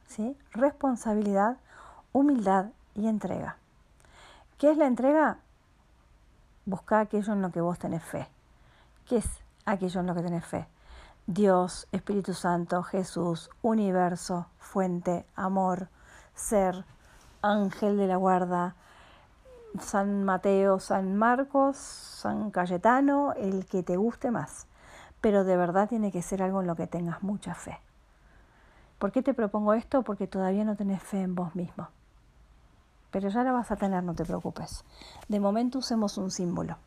¿Sí? 0.08 0.38
Responsabilidad, 0.52 1.58
humildad 2.12 2.68
y 2.96 3.08
entrega. 3.08 3.58
¿Qué 4.58 4.72
es 4.72 4.78
la 4.78 4.88
entrega? 4.88 5.40
Buscar 6.66 7.02
aquello 7.02 7.34
en 7.34 7.42
lo 7.42 7.52
que 7.52 7.62
vos 7.62 7.78
tenés 7.78 8.04
fe. 8.04 8.28
¿Qué 9.06 9.18
es 9.18 9.28
aquello 9.66 10.00
en 10.00 10.08
lo 10.08 10.16
que 10.16 10.22
tenés 10.22 10.46
fe? 10.46 10.68
Dios, 11.28 11.88
Espíritu 11.92 12.34
Santo, 12.34 12.82
Jesús, 12.84 13.50
universo, 13.62 14.48
fuente, 14.60 15.26
amor, 15.36 15.90
ser, 16.36 16.86
ángel 17.42 17.98
de 17.98 18.08
la 18.08 18.16
guarda, 18.16 18.76
San 19.80 20.24
Mateo, 20.24 20.80
San 20.80 21.18
Marcos, 21.18 21.78
San 21.78 22.52
Cayetano, 22.52 23.34
el 23.34 23.66
que 23.66 23.84
te 23.84 23.98
guste 23.98 24.32
más. 24.32 24.68
Pero 25.22 25.44
de 25.44 25.58
verdad 25.58 25.90
tiene 25.90 26.12
que 26.12 26.22
ser 26.22 26.44
algo 26.44 26.62
en 26.62 26.68
lo 26.68 26.76
que 26.76 26.88
tengas 26.88 27.24
mucha 27.24 27.56
fe. 27.56 27.80
¿Por 29.00 29.12
qué 29.12 29.22
te 29.22 29.34
propongo 29.34 29.74
esto? 29.74 30.04
Porque 30.04 30.28
todavía 30.28 30.64
no 30.64 30.76
tenés 30.76 31.04
fe 31.04 31.22
en 31.22 31.36
vos 31.36 31.56
mismo. 31.56 31.90
Pero 33.12 33.30
ya 33.30 33.44
la 33.44 33.52
vas 33.52 33.72
a 33.72 33.76
tener, 33.76 34.04
no 34.04 34.14
te 34.14 34.26
preocupes. 34.26 34.84
De 35.28 35.40
momento 35.40 35.80
usemos 35.80 36.18
un 36.18 36.32
símbolo. 36.32 36.78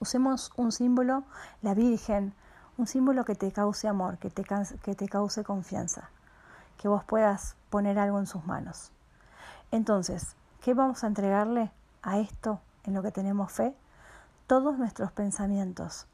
Usemos 0.00 0.52
un 0.56 0.70
símbolo, 0.70 1.24
la 1.60 1.74
Virgen, 1.74 2.34
un 2.76 2.86
símbolo 2.86 3.24
que 3.24 3.34
te 3.34 3.50
cause 3.50 3.88
amor, 3.88 4.18
que 4.18 4.30
te, 4.30 4.44
que 4.82 4.94
te 4.94 5.08
cause 5.08 5.42
confianza, 5.42 6.10
que 6.76 6.86
vos 6.86 7.02
puedas 7.02 7.56
poner 7.70 7.98
algo 7.98 8.20
en 8.20 8.26
sus 8.26 8.44
manos. 8.46 8.92
Entonces, 9.72 10.36
¿qué 10.60 10.74
vamos 10.74 11.04
a 11.04 11.06
entregarle 11.06 11.72
a 12.02 12.18
esto 12.18 12.60
en 12.84 12.94
lo 12.94 13.02
que 13.02 13.12
tenemos 13.12 13.52
fe? 13.52 13.74
Todos 14.46 14.78
nuestros 14.78 15.12
pensamientos, 15.12 16.06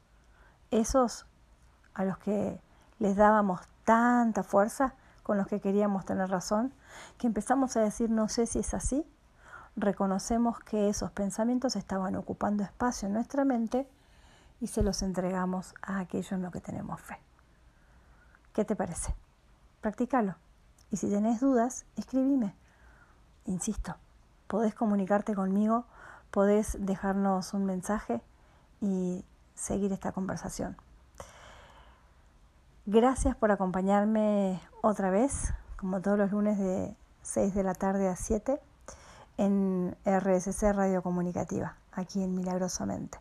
esos 0.71 1.25
a 1.93 2.03
los 2.03 2.17
que 2.17 2.59
les 2.99 3.15
dábamos 3.15 3.61
tanta 3.83 4.43
fuerza, 4.43 4.93
con 5.23 5.37
los 5.37 5.47
que 5.47 5.59
queríamos 5.59 6.05
tener 6.05 6.29
razón, 6.29 6.73
que 7.17 7.27
empezamos 7.27 7.75
a 7.77 7.81
decir 7.81 8.09
no 8.09 8.27
sé 8.27 8.45
si 8.45 8.59
es 8.59 8.73
así, 8.73 9.05
reconocemos 9.75 10.59
que 10.59 10.89
esos 10.89 11.11
pensamientos 11.11 11.75
estaban 11.75 12.15
ocupando 12.15 12.63
espacio 12.63 13.07
en 13.07 13.13
nuestra 13.13 13.43
mente 13.43 13.89
y 14.59 14.67
se 14.67 14.83
los 14.83 15.01
entregamos 15.01 15.73
a 15.81 15.99
aquello 15.99 16.35
en 16.35 16.43
lo 16.43 16.51
que 16.51 16.61
tenemos 16.61 17.01
fe. 17.01 17.19
¿Qué 18.53 18.63
te 18.63 18.75
parece? 18.75 19.15
Practícalo. 19.81 20.35
Y 20.91 20.97
si 20.97 21.09
tenés 21.09 21.41
dudas, 21.41 21.85
escribime. 21.97 22.55
Insisto, 23.45 23.95
podés 24.47 24.73
comunicarte 24.73 25.35
conmigo, 25.35 25.85
podés 26.31 26.77
dejarnos 26.79 27.53
un 27.53 27.65
mensaje 27.65 28.21
y 28.81 29.23
seguir 29.55 29.91
esta 29.93 30.11
conversación. 30.11 30.77
Gracias 32.85 33.35
por 33.35 33.51
acompañarme 33.51 34.61
otra 34.81 35.09
vez, 35.09 35.53
como 35.77 36.01
todos 36.01 36.17
los 36.17 36.31
lunes 36.31 36.59
de 36.59 36.95
6 37.23 37.55
de 37.55 37.63
la 37.63 37.73
tarde 37.73 38.07
a 38.07 38.15
7, 38.15 38.61
en 39.37 39.95
RSC 40.05 40.71
Radio 40.73 41.01
Comunicativa, 41.01 41.75
aquí 41.91 42.23
en 42.23 42.35
Milagrosamente. 42.35 43.17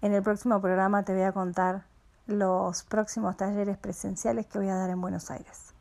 En 0.00 0.14
el 0.14 0.22
próximo 0.22 0.60
programa 0.60 1.02
te 1.02 1.12
voy 1.12 1.22
a 1.22 1.32
contar 1.32 1.84
los 2.26 2.84
próximos 2.84 3.36
talleres 3.36 3.78
presenciales 3.78 4.46
que 4.46 4.58
voy 4.58 4.68
a 4.68 4.76
dar 4.76 4.90
en 4.90 5.00
Buenos 5.00 5.30
Aires. 5.30 5.75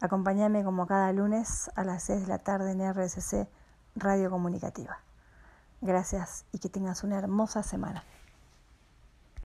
Acompáñame 0.00 0.62
como 0.62 0.86
cada 0.86 1.12
lunes 1.12 1.70
a 1.74 1.82
las 1.82 2.04
6 2.04 2.22
de 2.22 2.26
la 2.28 2.38
tarde 2.38 2.70
en 2.70 2.92
RSC 2.92 3.48
Radio 3.96 4.30
Comunicativa. 4.30 5.00
Gracias 5.80 6.44
y 6.52 6.60
que 6.60 6.68
tengas 6.68 7.02
una 7.02 7.18
hermosa 7.18 7.64
semana. 7.64 8.04